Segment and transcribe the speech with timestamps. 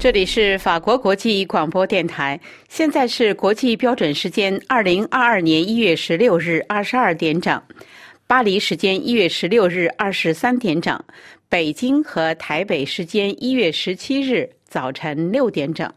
[0.00, 2.40] 这里是法国国际广播电台，
[2.70, 7.62] 现在是国际标准时间二零二二年一月十六日二十二点整，
[8.26, 10.98] 巴黎时间一月十六日二十三点整，
[11.50, 15.92] 北京和台北时间一月十七日早晨六点整。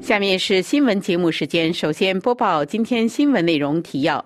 [0.00, 4.24] 下面是新闻节目时间，首先播报今天新闻内容提要。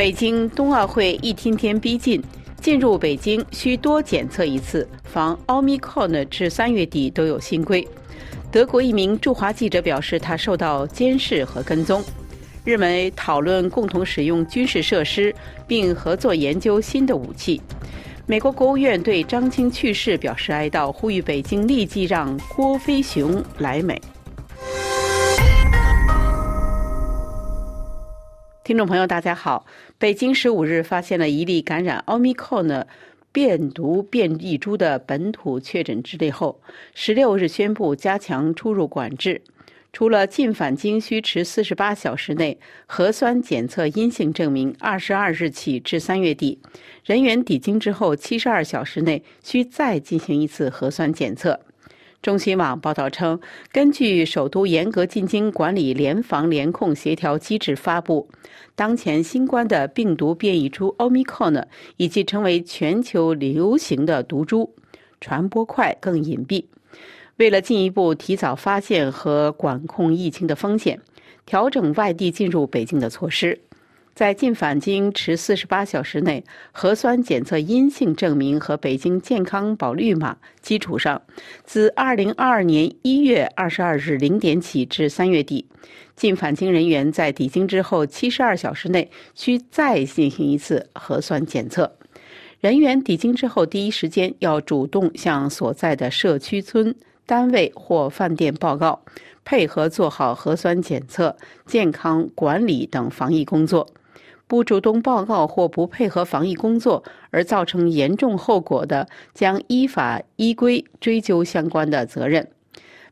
[0.00, 2.24] 北京冬奥会一天天逼近，
[2.58, 7.86] 进入北京需多检测一次，防奥密克戎至三月底都有新规。
[8.50, 12.02] 德国一名驻华记者表示，他受到监视和跟踪。
[12.64, 15.34] 日美讨论共同使用军事设施，
[15.66, 17.60] 并合作研究新的武器。
[18.24, 24.00] 美国国务院对张青去世表示哀悼，呼吁北京立即让郭飞雄来美。
[28.62, 29.66] 听众朋友，大家好。
[30.00, 32.86] 北京十五日发现了一例感染奥密克戎
[33.32, 36.58] 变毒变异株的本土确诊之例后，
[36.94, 39.42] 十六日宣布加强出入管制。
[39.92, 46.58] 除了进返京需持四十八小时内核酸检测阴性证明，二十二日起至三月底，
[47.04, 51.60] 人员抵京之后七十二小时内需再进行一次核酸检测。
[52.22, 53.40] 中新网报道称，
[53.72, 58.28] 根据首都严格进京管理联防联控协调机制发布，
[58.74, 64.74] 当前新冠的病毒变异株奥密克戎已经成为全球流行的毒株，
[65.18, 66.66] 传播快更隐蔽。
[67.38, 71.00] 为了进一步提早发现和管控疫情的风险，
[71.46, 73.58] 调整外地进入北京的措施。
[74.14, 81.22] 在进返京持四十八小时内核酸检测阴性证明和北京健康宝绿码基础上，
[81.64, 85.66] 自二零二二年一月二十二日零点起至三月底，
[86.16, 91.96] 进返京人员在抵京之后七十二小时内需再进行一次核酸检测。
[92.58, 96.94] 人员抵京之后第一时间要主动向所在的社区村、
[97.24, 99.02] 单位或饭店报告，
[99.46, 101.34] 配合做好核酸检测、
[101.64, 103.88] 健康管理等防疫工作。
[104.50, 112.48] 不主动报告或不配合防疫工作而造成严重后果的，将依法依规追究相关的责任。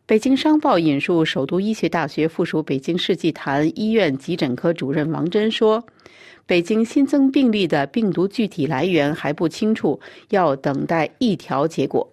[0.04, 5.84] 北京商报引述首都医学大学附属北京世纪坛医院急诊科主任王真说
[6.44, 10.00] ：“北京新增病例的病毒具体来源还不清楚，
[10.30, 12.10] 要等待一条结果。”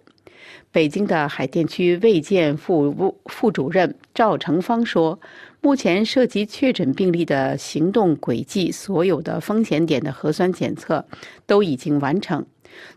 [0.70, 5.18] 北京的海淀区卫健副副主任赵成芳说。
[5.60, 11.04] 目前涉及确诊病例的行动轨迹，所有的风险点的核酸检测
[11.46, 12.46] 都已经完成。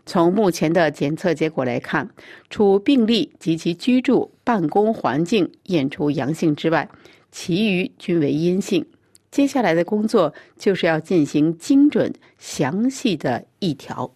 [0.06, 2.10] 从目前的检测结果来看，
[2.48, 6.88] 除病例及其居住办公环境验出阳性之外，
[7.32, 8.86] 其余均为阴性。
[9.30, 14.12] 接下来的工作就是要进行精准详细的一条。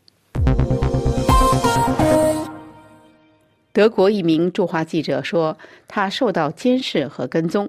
[3.72, 5.56] 德国一名驻华记者说，
[5.88, 7.68] 他受到监视和跟踪。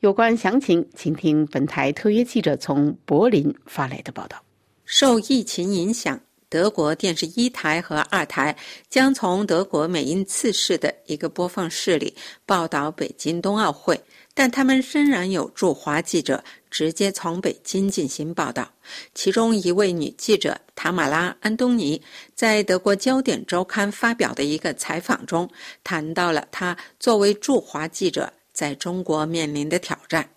[0.00, 4.40] 有关详情，请听本台特约记者从柏林发来的报道。
[4.84, 8.56] 受疫情影响，德国电视一台和二台
[8.88, 12.14] 将从德国美因次市的一个播放室里
[12.46, 14.00] 报道北京冬奥会，
[14.34, 18.70] 但他们仍然有驻华记者直接从北京进行报道。
[19.16, 22.00] 其中一位女记者塔马拉·安东尼
[22.36, 25.50] 在德国焦点周刊发表的一个采访中，
[25.82, 28.32] 谈到了她作为驻华记者。
[28.58, 30.28] 在中国面临的挑战，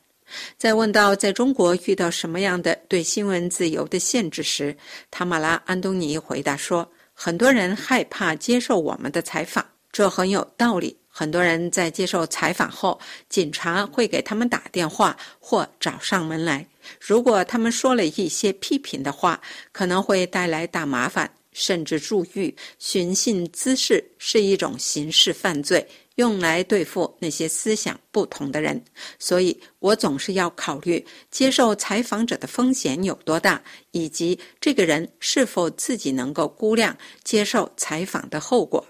[0.56, 4.78] 在问到在中国遇到什么样的对新闻自由的限制时，
[5.10, 10.96] 塔马拉·安东尼回答说：“很多人害怕接受我们的采访，这很有道理。
[11.08, 16.64] 很多人在接受采访后，警察会给他们打电话或找上门来。
[17.00, 22.56] 如果他们说了一些批评的话，可能会带来大麻烦，甚至入狱。
[22.78, 25.84] 寻衅滋事是一种刑事犯罪。”
[26.22, 28.80] 用来对付那些思想不同的人，
[29.18, 33.60] 所以我总是要考虑接受采访者的风险有多大，
[33.90, 38.86] 以及这个人是否自己能够估量接受采访的后果。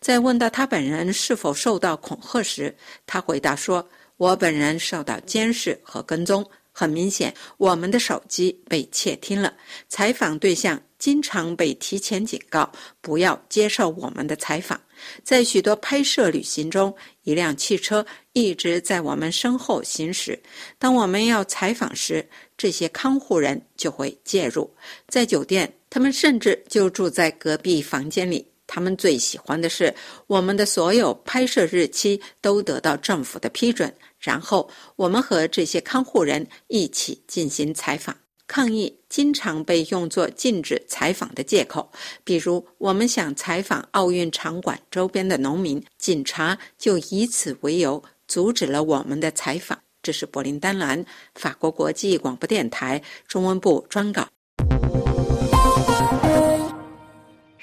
[0.00, 2.72] 在问到他本人是否受到恐吓时，
[3.04, 3.86] 他回答说
[4.16, 6.48] ：“我本人受到监视和跟踪。
[6.78, 9.52] 很明显，我们的手机被窃听了。
[9.88, 14.80] 采访对象经常被提前警告，不要接受我们的采访。”
[15.22, 16.94] 在许多拍摄旅行中，
[17.24, 20.40] 一辆汽车一直在我们身后行驶。
[20.78, 22.26] 当我们要采访时，
[22.56, 24.70] 这些看护人就会介入。
[25.08, 28.46] 在酒店，他们甚至就住在隔壁房间里。
[28.68, 29.94] 他们最喜欢的是，
[30.26, 38.16] 我们的所有拍摄日期都得到政府的批准，然后我们和这些看护人一起进行采访。
[38.46, 41.90] 抗议经常被用作禁止采访的借口，
[42.24, 49.80] 比如我们想采访奥运场馆周边的农民，警察就以此为由阻止了我们的采访。
[50.02, 51.04] 这是柏林丹兰
[51.34, 54.28] 法国国际广播电台中文部专稿。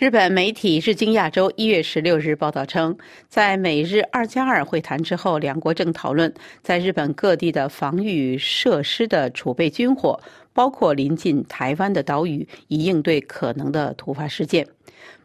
[0.04, 2.98] 日本媒体《日经亚洲》一月十六日报道称，
[3.30, 10.20] 在美日“二加二”会谈之后，两国正讨论在日本各地的防御设施的储备军火，
[10.52, 14.68] 包括临近台湾的岛屿，以应对可能的突发事件。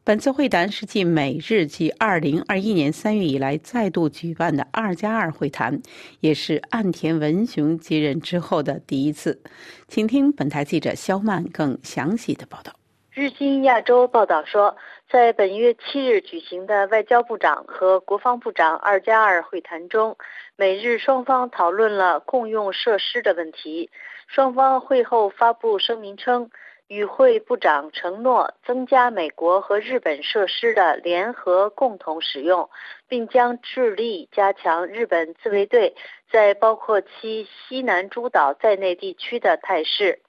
[0.05, 5.83] 本次会谈是继美日继二零二一年三月以来再度举办的“二加二”会谈，
[6.21, 9.43] 也是岸田文雄接任之后的第一次。
[9.89, 12.78] 请听本台记者肖曼更详细的报道。
[13.19, 14.77] 日经亚洲报道说，
[15.11, 20.17] 在本月七日举行的外交部长和国防部长“二加二”会谈中，
[20.55, 23.91] 美日双方讨论了共用设施的问题。
[24.29, 26.53] 双方会后发布声明称，
[26.87, 32.71] 与会部长承诺增加美国和日本设施的联合共同使用，
[33.09, 35.97] 并将致力加强日本自卫队
[36.31, 40.21] 在包括其西南诸岛在内地区的态势。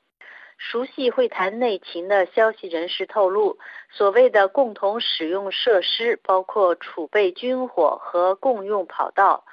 [0.61, 3.57] 熟悉会谈内情的消息人士透露，
[3.89, 9.45] 所谓的共同使用设施包括储备军火和共用跑道。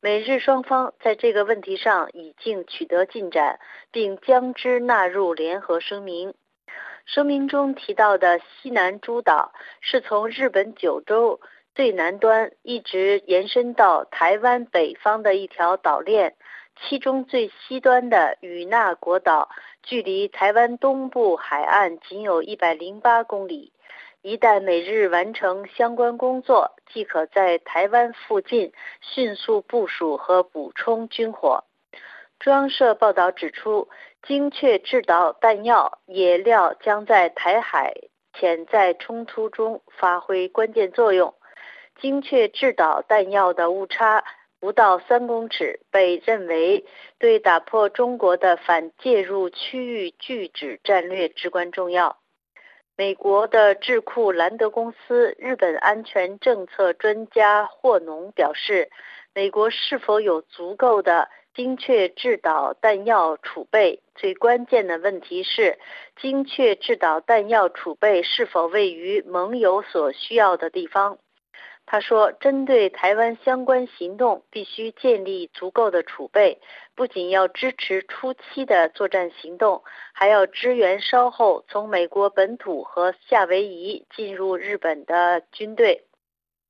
[0.00, 3.60] 美日双方在这个问题上已经取得进展，
[3.92, 6.34] 并将之纳入联合声明。
[7.04, 9.52] 声明中提到的西南诸岛
[9.82, 11.40] 是从日本九州
[11.74, 16.36] 最南端一直延伸到台湾北方的一条岛链。
[16.80, 19.48] 其中最西端的与那国岛
[19.82, 23.72] 距离台湾东部海岸仅有一百零八公里。
[24.22, 28.72] 一旦美日完成相关工作，即可在台湾附近
[29.02, 31.64] 迅速部署和补充军火。
[32.40, 33.88] 中央社报道指出，
[34.22, 37.94] 精确制导弹药、野料将在台海
[38.32, 41.34] 潜在冲突中发挥关键作用。
[42.00, 44.24] 精确制导弹药的误差。
[44.64, 46.86] 不到三公尺，被认为
[47.18, 52.16] 对打破中国的反介入区域拒止战略至关重要。
[52.96, 58.88] 美国的智库兰德公司日本安全政策专家霍农表示，
[59.34, 65.78] 美国是否有足够的精确制导弹药储备，最关键的问题是
[66.16, 71.18] 精确制导弹药储备是否位于盟友所需要的地方。
[71.86, 76.60] 他说：“针对台湾相关行动，必须建立足够的储备，
[76.96, 79.84] 不仅要支持初期的作战行动，
[80.14, 86.04] 还要支援稍后从美国本土和夏威夷进入日本的军队。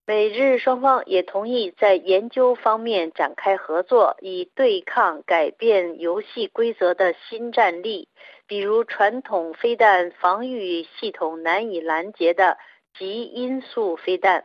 [0.05, 8.09] 美日双方也同意在研究方面展开合作，以对抗改变游戏规则的新战力，
[8.47, 12.59] 比如传统飞弹防御系统难以拦截的
[12.99, 14.45] 极音速飞弹。”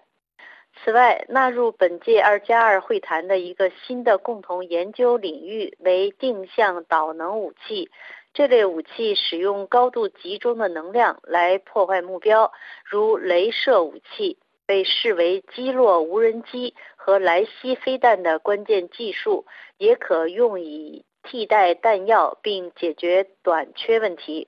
[0.83, 7.91] 此外，纳入本届“二加二”会谈的一个新的共同研究领域为定向导能武器。
[8.33, 12.53] 这类武器使用高度集中的能量来破坏目标，
[12.85, 19.45] 如镭射武器，被视为击落无人机和来袭飞弹的关键技术，
[19.77, 24.47] 也可用以替代弹药并解决短缺问题。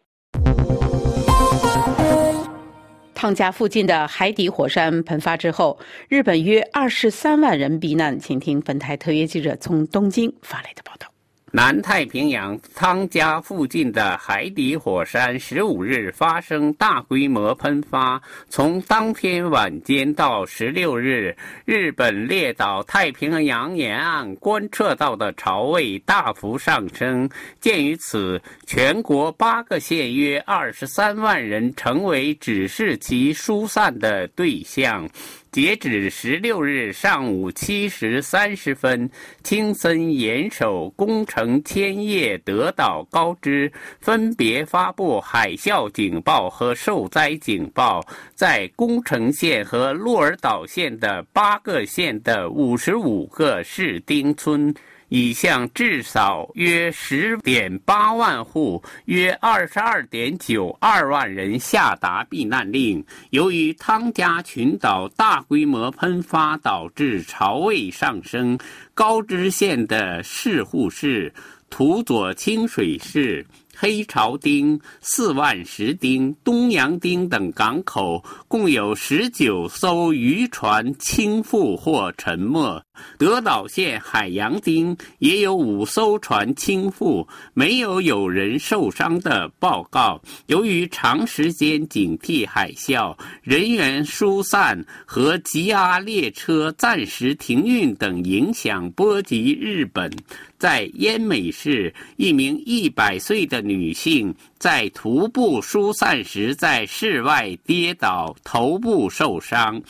[3.21, 5.77] 汤加附近的海底火山喷发之后，
[6.09, 8.17] 日本约二十三万人避难。
[8.19, 11.10] 请听本台特约记者从东京发来的报道。
[11.53, 27.29] 南太平洋汤加附近的海底火山十五日发生大规模喷发，从当天晚间到十六日，日本列岛太平洋沿岸观测到的潮位大幅上升。
[27.59, 35.09] 鉴于此，全国八个县约二十三万人成为指示其疏散的对象。
[35.51, 39.09] 截止十六日上午七时三十分，
[39.43, 48.01] 青森、岩手、宫城、千叶、德岛、高知分别发布海啸警报和受灾警报。
[48.33, 54.73] 在宫城县和鹿儿岛县的八个县的五十五个市町村。
[55.11, 63.03] 已向至少约十点八万户、约二十二点九二万人下达避难令。
[63.31, 68.57] 由于汤加群岛大规模喷发导致潮位上升，
[68.93, 71.33] 高知县的市户市、
[71.69, 82.81] 土佐清水市、黑潮町、四万石町、东洋町等港口共有十九艘渔船倾覆或沉没。
[83.17, 90.21] 德岛县海洋町也有五艘船倾覆，没有有人受伤的报告。
[90.47, 100.11] 由于长时间警惕海啸、人员疏散和吉压列车暂时停运等影响波及日本。
[100.57, 109.81] 在奄美市，一名一百岁的女性在徒步疏散时在室外跌倒，头部受伤。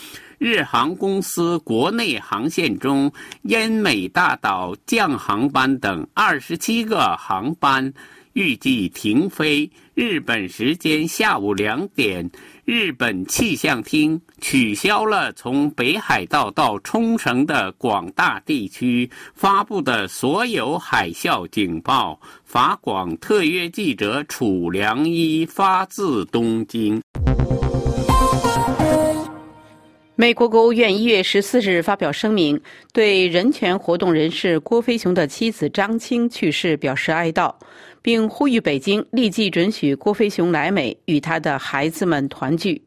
[0.41, 3.11] 日航公司国内航线中，
[3.43, 7.93] 奄美大岛降航班等二十七个航班
[8.33, 9.69] 预计停飞。
[9.93, 12.27] 日本时间下午两点。
[12.65, 22.19] 日本气象厅取消了从北海道到冲绳的广大地区发布的所有海啸警报。
[22.43, 26.99] 法广特约记者楚良一发自东京。
[30.21, 32.61] 美国国务院一月十四日发表声明，
[32.93, 37.51] 对人权活动人士郭飞雄的妻子张青去世表示哀悼。
[38.03, 42.79] 并呼吁北京立即准许郭飞雄来美与他的孩子们团聚。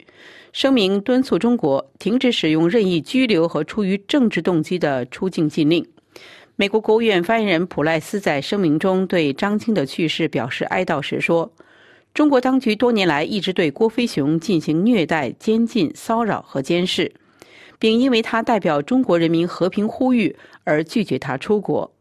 [0.52, 5.84] 声明敦促中国停止使用任意拘留和出于政治动机的出境禁令。
[6.54, 11.52] 美国国务院发言人普赖斯在声明中对张青的去世表示哀悼时说
[12.14, 17.12] ：“中国当局多年来一直对郭飞雄进行虐待、监禁、骚扰和监视，
[17.84, 21.92] 并因为他代表中国人民和平呼吁而拒绝他出国。”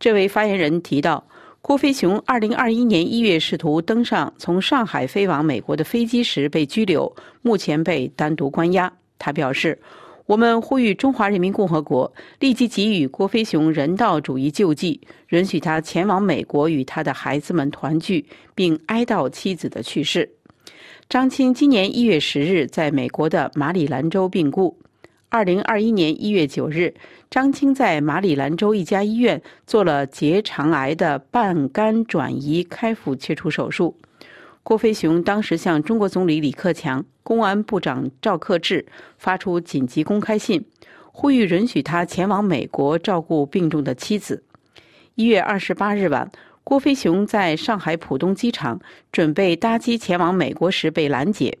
[0.00, 1.24] 这位发言人提到。
[1.62, 8.90] 郭飞雄2021年1月试图登上从上海飞往美国的飞机时被拘留，目前被单独关押。
[9.18, 9.78] 他表示
[10.24, 20.30] ：“我们呼吁中华人民共和国立即给予郭飞雄人道主义救济，允许他前往美国与他的孩子们团聚，并哀悼妻子的去世。”
[21.10, 24.78] 张青今年1月10日在美国的马里兰州病故。
[25.32, 26.92] 二零二一年一月九日，
[27.30, 33.96] 张青在马里兰州一家医院做了结肠癌的半肝转移开腹切除手术。
[34.64, 38.84] 郭飞雄当时向中国总理李克强、公安部长赵克志
[39.18, 40.66] 发出紧急公开信，
[41.12, 44.42] 呼吁允许他前往美国照顾病重的妻子。
[45.14, 46.28] 一月二十八日晚，
[46.64, 48.80] 郭飞雄在上海浦东机场
[49.12, 51.56] 准备搭机前往美国时被拦截。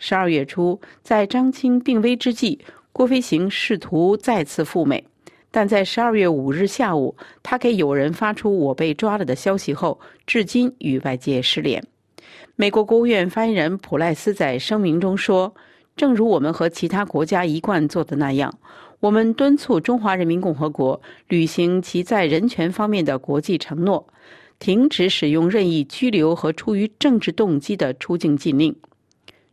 [0.00, 2.60] 十二月初，在张青病危之际。
[2.98, 5.04] 郭飞行试图再次赴美，
[5.52, 11.80] 但在十二月五日下午，他给友人发出“我被抓了”的消息后，至今与外界失联。
[12.56, 15.54] 美国国务院发言人普赖斯在声明中说
[15.94, 18.52] ：“正如我们和其他国家一贯做的那样，
[18.98, 24.04] 我们敦促中华人民共和国履行其在人权方面的国际承诺，
[24.58, 28.74] 停止使用任意拘留和出于政治动机的出境禁令。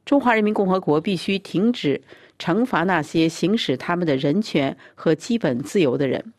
[0.04, 2.02] 中华人民共和国必须停止。”
[2.38, 6.34] 惩罚那些行使他们的人权和基本自由的人。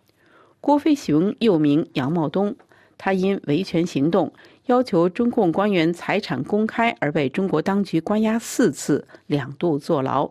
[0.61, 2.57] 郭飞雄又名杨茂东，
[2.99, 4.33] 他因维权行动
[4.67, 10.29] 要求中共官员财产公开而被中国当局关押四次，两度坐牢。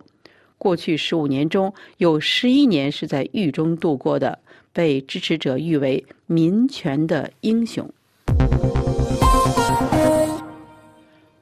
[0.57, 4.39] 过去十五年中有十一年是在狱中度过的，
[4.73, 7.89] 被支持者誉为民权的英雄。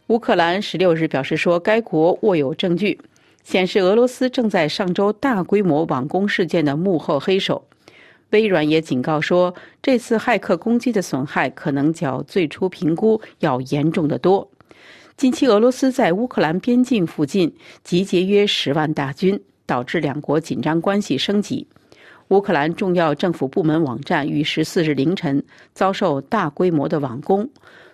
[0.08, 3.00] 乌克兰十六日表示说，该国握有证据。
[3.44, 7.68] 显示俄罗斯正在上周大规模网攻事件的幕后黑手。
[8.32, 14.50] 微软也警告说，这次骇客攻击的损害可能较最初评估要严重的多。
[15.16, 21.68] 近期，俄罗斯在乌克兰边境附近集结约十万大军，导致两国紧张关系升级。
[22.30, 25.44] 乌克兰重要政府部门网站于十四日凌晨
[25.76, 27.48] 遭受大规模的网攻，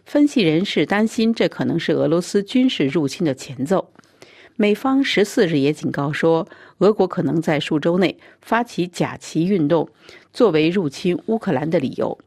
[0.06, 3.86] 分析人士担心这可能是俄罗斯军事入侵的前奏。
[4.62, 6.46] 美方十四日也警告说，
[6.80, 9.88] 俄国可能在数周内发起假旗运动，
[10.34, 12.20] 作为入侵乌克兰的理由。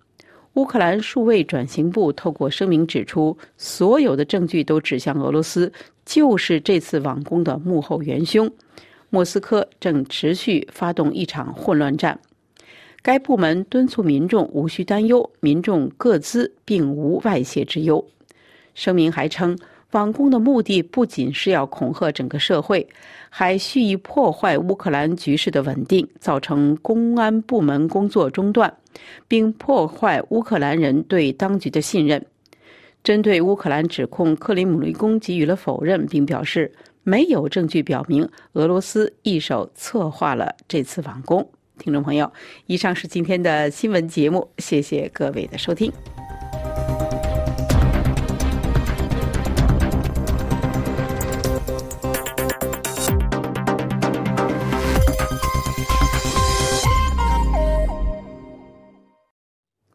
[0.54, 5.70] 乌克兰数位转型部透过声明指出，所有的证据都指向俄罗斯
[6.06, 8.50] 就是这次网攻的幕后元凶。
[9.10, 12.18] 莫斯科正持续发动一场混乱战。
[13.02, 18.02] 该部门敦促民众无需担忧，民众各自并无外泄之忧。
[18.74, 19.58] 声明还称。
[19.92, 22.86] 网攻的目的不仅是要恐吓整个社会，
[23.28, 28.72] 还蓄意破坏乌克兰局势的稳定，造成公安部门工作中断，
[29.28, 32.24] 并破坏乌克兰人对当局的信任。
[33.04, 36.72] 针对乌克兰指控，克里姆林宫给予了否认，并表示
[37.02, 41.46] 没有证据表明俄罗斯一手策划了这次网攻。
[41.78, 42.32] 听众朋友，
[42.66, 45.92] 以上是今天的新闻节目，谢谢各位的收听。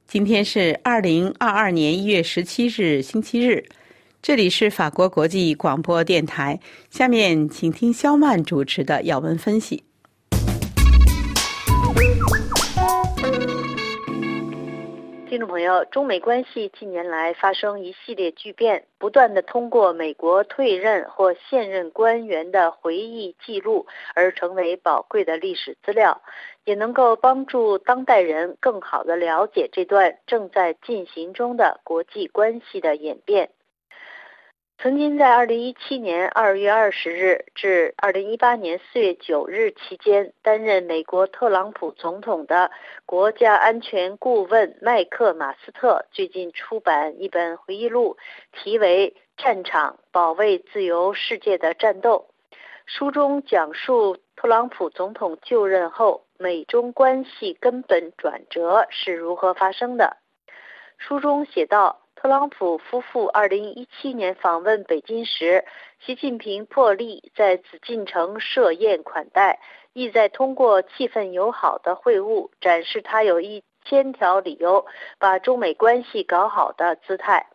[0.07, 3.65] 今天是二零二二年一月十七日，星期日。
[4.21, 6.61] 这里是法国国际广播电台。
[6.89, 9.83] 下面请听肖曼主持的要闻分析。
[15.37, 26.23] 听众朋友，中美关系近年来发生一系列巨变，不断的通过美国退任或现任官员的回忆记录而成为宝贵的历史资料，
[26.65, 33.51] 也能够帮助当代人更好的了解这段正在进行中的国际关系的演变。
[34.79, 42.69] 曾经在2017年2月20日至2018年4月9日期间担任美国特朗普总统的
[43.07, 48.17] 国家安全顾问麦克马斯特最近出版一本回忆录，
[48.51, 52.27] 题为《战场：保卫自由世界的战斗》。
[52.85, 60.17] 书中讲述特朗普总统就任后美中关系根本转折是如何发生的。
[60.99, 62.03] 书中写道。
[62.19, 65.65] 特朗普夫妇2017年访问北京时，
[66.03, 69.59] 习近平破例在紫禁城设宴款待，
[69.93, 74.87] 意在通过气氛友好的会晤，展示他有一千条理由
[75.19, 77.45] 把中美关系搞好的姿态。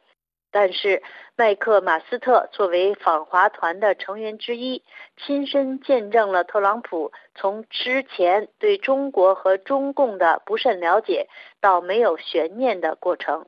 [0.52, 1.02] 但是，
[1.34, 4.84] 麦克马斯特作为访华团的成员之一，
[5.16, 11.26] 亲身见证了特朗普从之前对中国和中共的不甚了解，
[11.60, 13.46] 到没有悬念的过程。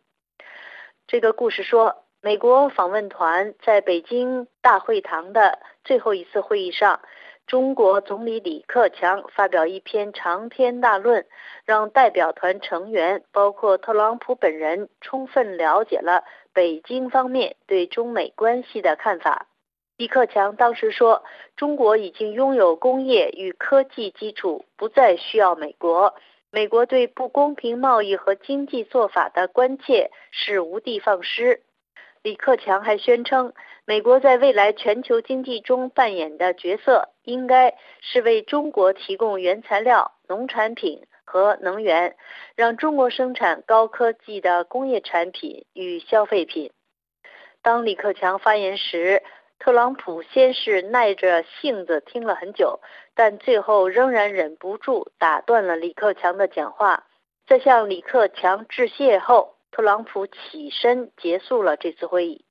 [1.07, 7.01] 这个故事说，美国访问团在北京大会堂的最后一次会议上，
[7.47, 11.27] 中国总理李克强发表一篇长篇大论，
[11.67, 19.47] 让代表团成员，包括特朗普本人，充分了解了北京方面对中美关系的看法。
[19.99, 21.23] 李克强当时说，
[21.55, 26.15] 中国已经拥有工业与科技基础，不再需要美国。
[26.55, 31.63] 美国对不公平贸易和经济做法的关切是无的放矢。
[32.23, 33.53] 李克强还宣称，
[33.85, 42.15] 美国在未来全球经济中扮演的角色，应该是为中国提供原材料、农产品和能源，
[42.55, 46.71] 让中国生产高科技的工业产品与消费品。
[47.63, 49.25] 当李克强发言时，
[49.65, 52.81] 特朗普先是耐着性子听了很久，
[53.15, 57.05] 但最后仍然忍不住打断了李克强的讲话。
[57.47, 62.45] 在向李克强致谢后，特朗普起身结束了这次会议。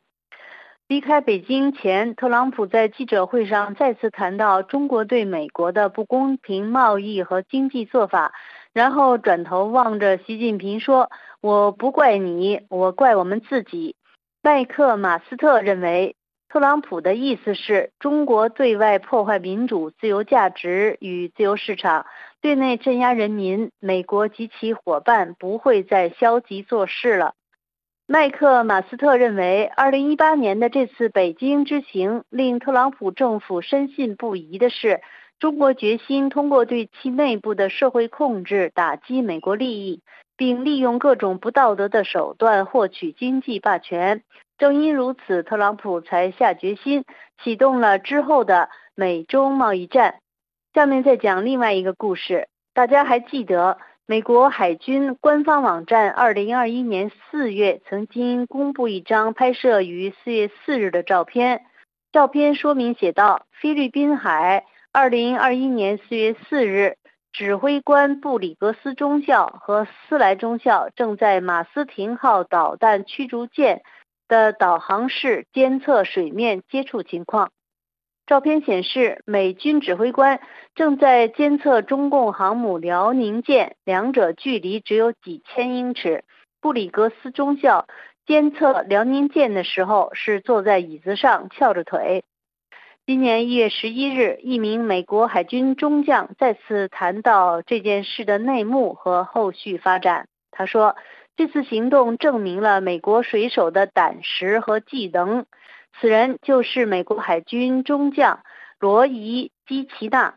[0.88, 8.34] 离开北京前，特朗普在记者会上再次谈到中国对美国的不公平贸易和经济做法，
[8.74, 13.96] 然后转头望着习近平说：“我不怪你，我怪我们自己。”
[14.42, 16.16] 麦克马斯特认为。
[16.54, 22.06] 特朗普的意思是中国对外破坏民主、自由价值与自由市场，
[22.42, 23.72] 对内镇压人民。
[23.80, 27.34] 美国及其伙伴不会再消极做事了。
[28.06, 35.02] 麦克马斯特认为，2018年的这次北京之行令特朗普政府深信不疑的是，
[35.40, 40.04] 中国决心通过对其内部的社会控制打击美国利益，
[40.38, 44.24] 并利用各种不道德的手段获取经济霸权。
[44.58, 47.06] 正因如此，特朗普才下决心
[47.44, 50.20] 启动了之后的美中贸易战。
[50.74, 52.48] 下面再讲另外一个故事。
[52.74, 61.66] 大家还记得，美国海军官方网站2021年4月曾经公布一张拍摄于4月4日的照片。
[62.12, 66.98] 照片说明写道：菲律宾海2021年4月4日，
[67.34, 73.82] 指挥官布里格斯中校和斯莱中校正在马斯廷号导弹驱逐舰。
[74.30, 77.52] 的导航室监测水面接触情况。
[78.26, 80.40] 照片显示，美军指挥官
[80.74, 86.24] 正在监测中共航母辽宁舰，两者距离只有几千英尺。
[86.62, 87.86] 布里格斯中校
[88.26, 92.24] 监测辽宁舰的时候是坐在椅子上翘着腿。
[93.06, 100.28] 今年一月十一日，一名美国海军中将再次谈到这件事的内幕和后续发展。
[100.52, 100.96] 他说。
[101.36, 105.48] 这次行动证明了美国水手的胆识和技能。
[106.00, 108.44] 此人就是美国海军中将
[108.80, 110.36] 罗伊基奇纳。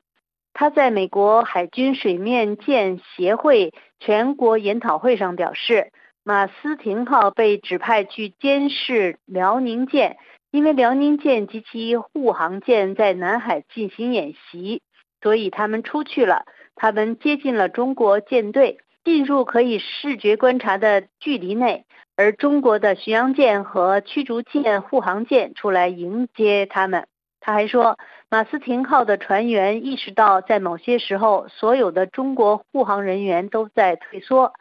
[0.54, 5.92] 他在美国海军水面舰协会全国研讨会上表示，
[6.24, 10.16] 马斯廷号被指派去监视辽宁舰，
[10.50, 14.82] 因为辽宁舰及其护航舰在南海进行演习，
[15.22, 16.44] 所以他们出去了。
[16.74, 18.78] 他们接近了中国舰队。
[19.04, 21.84] 进入可以视觉观察的距离内，
[22.16, 27.06] 而中国的巡洋舰和驱逐舰、护航舰出来迎接他们。
[27.38, 27.96] 他还说，
[28.28, 34.54] 马斯廷号的船员意识到，在某些时候，所有的中国护航人员都在退缩。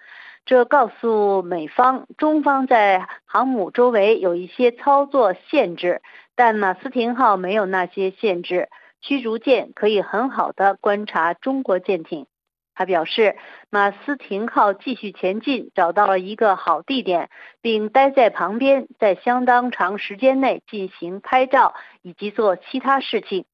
[0.45, 6.03] 这告诉美方，中方在航母周围有一些操作限制，
[6.35, 8.69] 但马斯廷号没有那些限制，
[9.01, 12.27] 驱逐舰可以很好的观察中国舰艇。
[12.75, 13.37] 他表示，
[13.71, 17.29] 马斯廷号继续前进，找到了一个好地点，
[17.61, 23.45] 并待在旁边，在相当长时间内进行拍照以及做其他事情。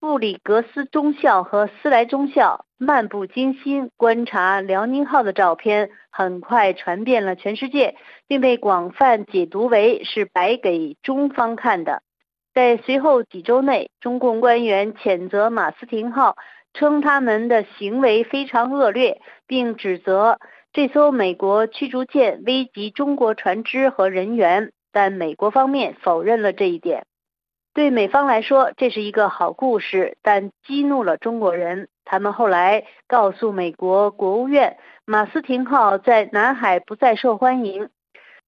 [0.00, 12.02] 布里格斯中校和斯莱中校漫不经心观察辽宁号的照片，很快传遍了全世界，并被广泛解读为是摆给中方看的。
[12.54, 16.36] 在随后几周内，中共官员谴责马斯廷号。
[16.74, 20.38] 称他们的行为非常恶劣，并指责
[20.72, 27.06] 这艘美国驱逐舰危及中国船只和人员，但美国方面否认了这一点。
[27.78, 31.86] 对美方来说，这是一个好故事，但激怒了中国人。
[32.04, 37.88] 他们后来告诉美国国务院，马斯廷号在南海不再受欢迎。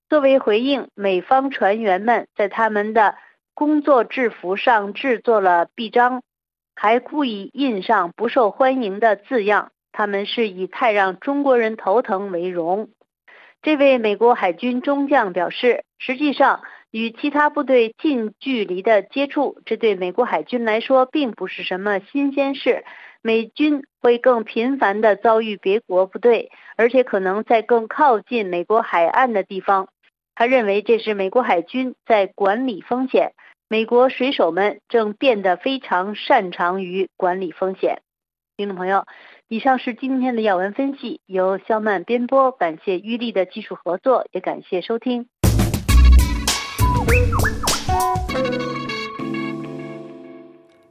[0.09, 3.15] 作为回应，美方船员们在他们的
[3.55, 6.23] 工作制服上制作了臂章。
[6.75, 12.89] 还故意印上不受欢迎的字样，他们是以太让中国人头疼为荣。
[13.63, 22.85] 这位美国海军中将表示，实际上与其他部队近距离的接触，这对美国海军来说并不是什么新鲜事。
[23.23, 29.89] 美军会更频繁地遭遇别国部队，而且可能在更靠近美国海岸的地方。
[30.35, 33.33] 他认为这是美国海军在管理风险。
[33.69, 38.03] 美国水手们正变得非常擅长于管理风险。
[38.57, 39.05] 听众朋友，
[39.49, 45.29] 以上是今天的要闻分析，由肖曼编播，感谢玉丽的技术合作，也感谢收听。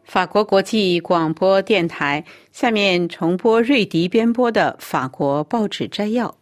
[0.10, 6.34] 法国国际广播电台，下面重播瑞迪编播的法国报纸摘要。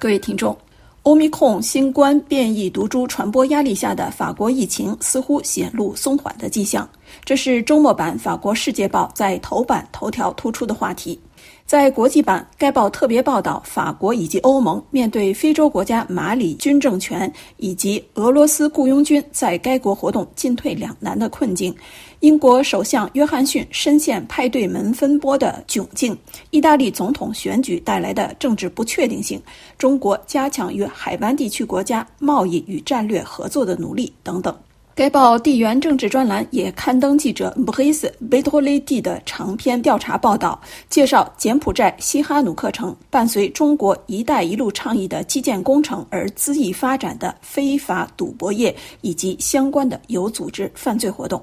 [0.00, 0.58] 各位听众。
[1.04, 6.88] 欧米控新冠变异毒株传播压力下的法国疫情似乎显露松缓的迹象，
[7.24, 11.18] 这是周末版《法国世界报》在头版头条突出的话题。
[11.64, 21.74] 在国际版，该报特别报道法国以及欧盟面对非洲国家马里军政权以及俄罗斯雇佣军在该国活动进退两难的困境。
[22.20, 26.16] 英国首相约翰逊深陷派对门风波的窘境，
[26.50, 29.42] 意大利总统选举带来的政治不确定性，
[29.78, 34.54] 中国加强与海湾地区国家贸易与战略合作的努力等等。
[34.94, 51.42] 该报地缘政治专栏也刊登记者布黑斯·贝托雷蒂的长篇调查报道，介绍柬埔寨西哈努克城伴随中国“一带一路”倡议的基建工程而恣意发展的非法赌博业以及相关的有组织犯罪活动。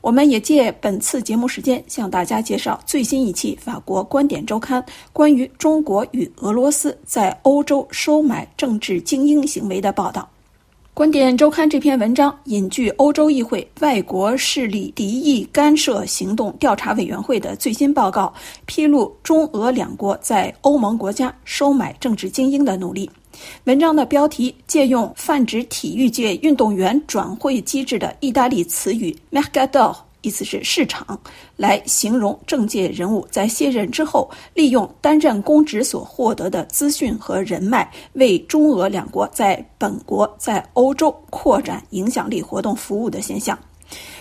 [0.00, 4.80] 我们也借本次节目时间向大家介绍最新一期法国《观点周刊》
[5.12, 10.22] 关于中国与俄罗斯在欧洲收买政治精英行为的报道。
[10.96, 18.32] 《观点周刊》这篇文章引据欧洲议会外国势力敌意干涉行动调查委员会的最新报告，
[18.64, 23.10] 披露中俄两国在欧盟国家收买政治精英的努力。
[23.64, 29.94] 文章的标题借用泛指体育界运动员转会机制的意大利词语 “mercato”，
[30.26, 31.16] 意思是市场，
[31.56, 43.56] 来形容政界人物在卸任之后，利用担任公职所获得的资讯和人脉，为中俄两国在本国在欧洲扩展影响力活动服务的现象。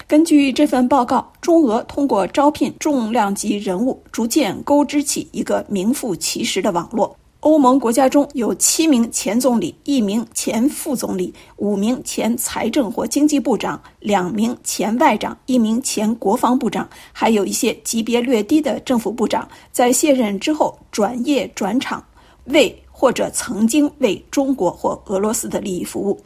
[0.07, 7.17] 根据这份报告，中俄通过招聘重量级人物，逐渐勾织起一个名副其实的网络。
[7.45, 22.03] 欧盟国家中有七名前总理、一名前副总理、五名前财政或经济部长、两名前外长、一名前国防部长，还有一些级别略低的政府部长，在卸任之后转业转场，
[22.45, 26.19] 为或者曾经为中国或俄罗斯的利益服务。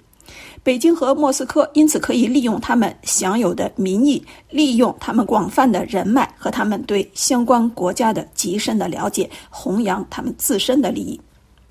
[0.62, 11.20] 北京和莫斯科因此可以利用他们享有的民意，利用他们广泛的人脉和他们对相关国家的极深的了解，弘扬他们自身的利益。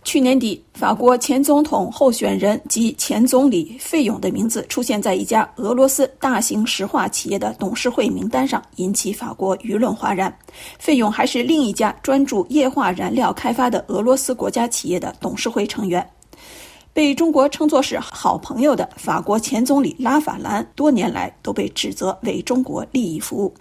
[0.05, 10.35] 去年底，法国前总统候选人及前总理费勇的名字出现在一家俄罗斯大型石化企业的董事会名单上，引起法国舆论哗然。
[10.79, 16.09] 费勇还是另一家专注液化燃料开发的俄罗斯国家企业的董事会成员。
[16.99, 23.55] 被中国称作是好朋友的法国前总理拉法兰，多年来都被指责为中国利益服务。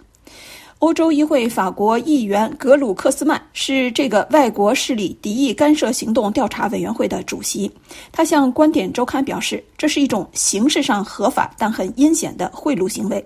[0.80, 7.70] 欧洲议会法国议员格鲁克斯曼是这个外国势力敌意干涉行动调查委员会的主席。
[8.10, 13.24] 他向《观点周刊》表示，这是一种形式上合法但很阴险的贿赂行为。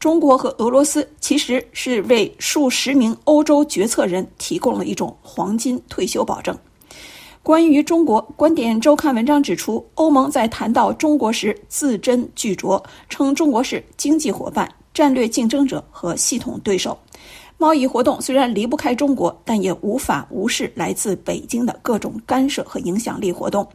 [0.00, 6.58] 中国和俄罗斯其实是为数十名欧洲决策人提供了一种黄金退休保证。
[7.44, 16.98] 关于中国，《观点周刊》文章指出，欧盟在谈到中国时字斟句酌，称中国是经济伙伴、战略竞争者和系统对手。
[17.58, 23.68] 贸易活动虽然离不开中国，但也无法无视来自北京的各种干涉和影响力活动。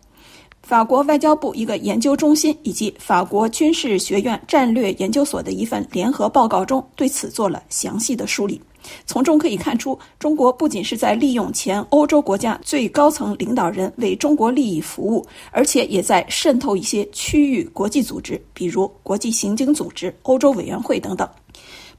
[0.63, 8.59] 法国外交部一个研究中心以及法国军事学院战略研究所的一份联合报告中对此做了详细的梳理。
[9.05, 21.27] 从中可以看出，中国不仅是在利用前欧洲国家最高层领导人为中国利益服务，而且也在渗透一些区域国际组织，比如国际刑警组织、欧洲委员会等等。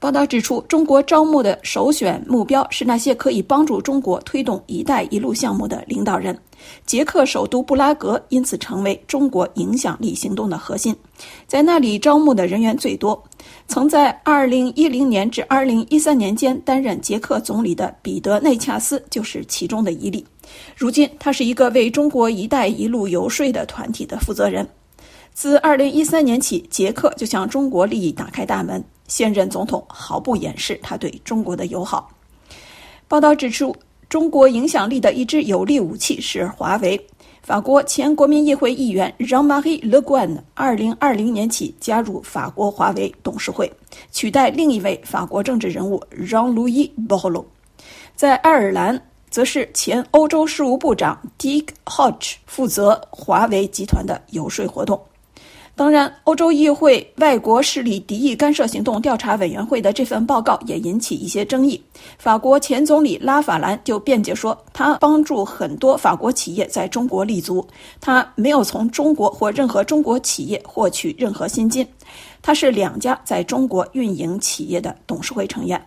[0.00, 6.36] 报道指出，中国招募的首选目标是那些可以帮助中国推动“一带一路”项目的领导人。
[6.86, 10.96] 捷克首都布拉格因此成为中国影响力行动的核心，
[11.46, 13.22] 在那里招募的人员最多。
[13.68, 20.24] 曾在2010年至2013年间担任捷克总理的彼得内恰斯就是其中的一例。
[20.74, 24.66] 如今，他是一个为中国“一带一路”游说的团体的负责人。
[25.34, 28.82] 自2013年起，捷克就向中国利益打开大门。
[29.10, 32.10] 现任总统毫不掩饰他对中国的友好。
[33.08, 33.76] 报道指出，
[34.08, 36.98] 中国影响力的一支有力武器是华为。
[37.42, 43.70] 法国前国民议会议员 Jean-Marie Le Guen 二零二零年起加入法国华为董事会，
[44.12, 47.44] 取代另一位法国政治人物 Jean-Louis Borloo。
[48.14, 55.00] 在爱尔兰，则是前欧洲事务部长 Dick Hodge 负责华为集团的游说活动。
[55.80, 61.82] 当然，欧洲议会外国势力敌意干涉行动调查委员会的这份报告也引起一些争议。
[62.18, 67.66] 法国前总理拉法兰就辩解说，他帮助很多法国企业在中国立足，
[67.98, 71.88] 他没有从中国或任何中国企业获取任何薪金，
[72.42, 75.82] 他是两家在中国运营企业的董事会成员。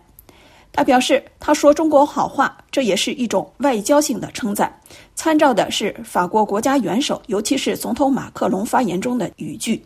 [0.76, 4.76] 他表示，他说中国好话，这也是一种外交性的称赞。
[5.14, 9.80] 参照的是法国国家元首，尤其是总统马克龙发言中的语句。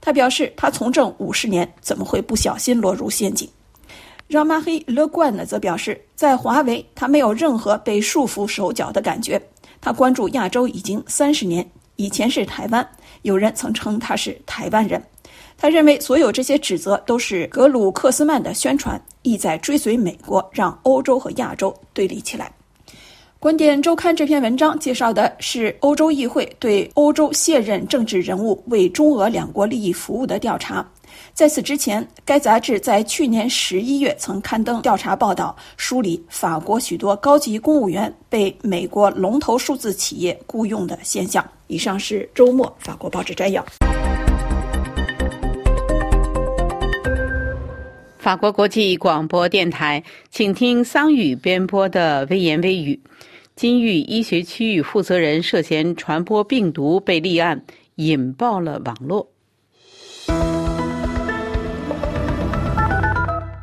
[0.00, 3.46] 他表示，他从政五十年，怎么会不小心落入陷阱？
[4.26, 9.38] 让马黑乐冠呢，则表示，在华为，他没有任何被束缚手脚的感觉。
[9.78, 12.88] 他关注亚洲已经三十年，以前是台湾，
[13.22, 15.02] 有人曾称他是台湾人。
[15.62, 22.50] 他认为，所有这些指责都是格鲁克斯曼的宣传，意在追随美国，让欧洲和亚洲对立起来。
[23.38, 30.86] 观点周刊这篇文章介绍的是欧洲议会对欧洲现任政治人物为中俄两国利益服务的调查。
[31.34, 41.46] 在此之前，该杂志在去年十一月曾刊登调查报道，梳理法国许多高级公务员被美国龙头数字企业雇佣的现象。
[41.66, 43.62] 以上是周末法国报纸摘要。
[48.20, 53.00] 法国国际广播电台，请听桑宇编播的微言微语。
[53.56, 59.26] 金域医学区域负责人涉嫌传播病毒被立案，引爆了网络。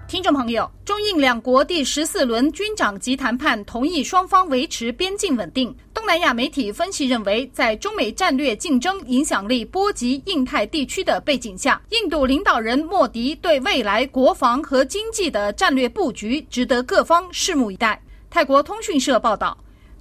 [0.07, 5.75] 听众朋友，中印两国第十四轮军长级谈判同意双方维持边境稳定。
[6.07, 18.01] 南亚媒体分析认为，在中美战略竞争影响力波及印太地区的背景下，印度领导人莫迪对未来国防和经济的战略布局值得各方拭目以待。
[18.29, 19.57] 泰国通讯社报道。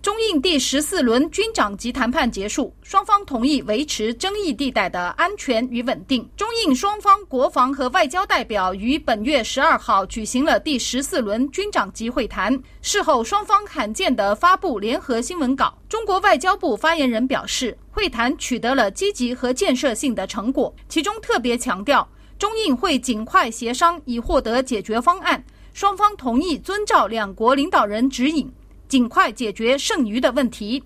[0.07, 6.25] 中印第十四轮军长级谈判结束，双方同意维持争议地带的安全与稳定。
[6.37, 12.57] 中印双方国防和外交代表于本月十二号举行了第十四轮军长级会谈。
[12.83, 15.77] 事后，双方罕见地发布联合新闻稿。
[15.89, 25.45] 中国外交部发言人表示，会谈取得了积极和建设性的成果，其中特别强调，中印会尽快协商以获得解决方案。
[25.73, 28.49] 双方同意遵照两国领导人指引。
[28.89, 30.83] 尽快解决剩余的问题。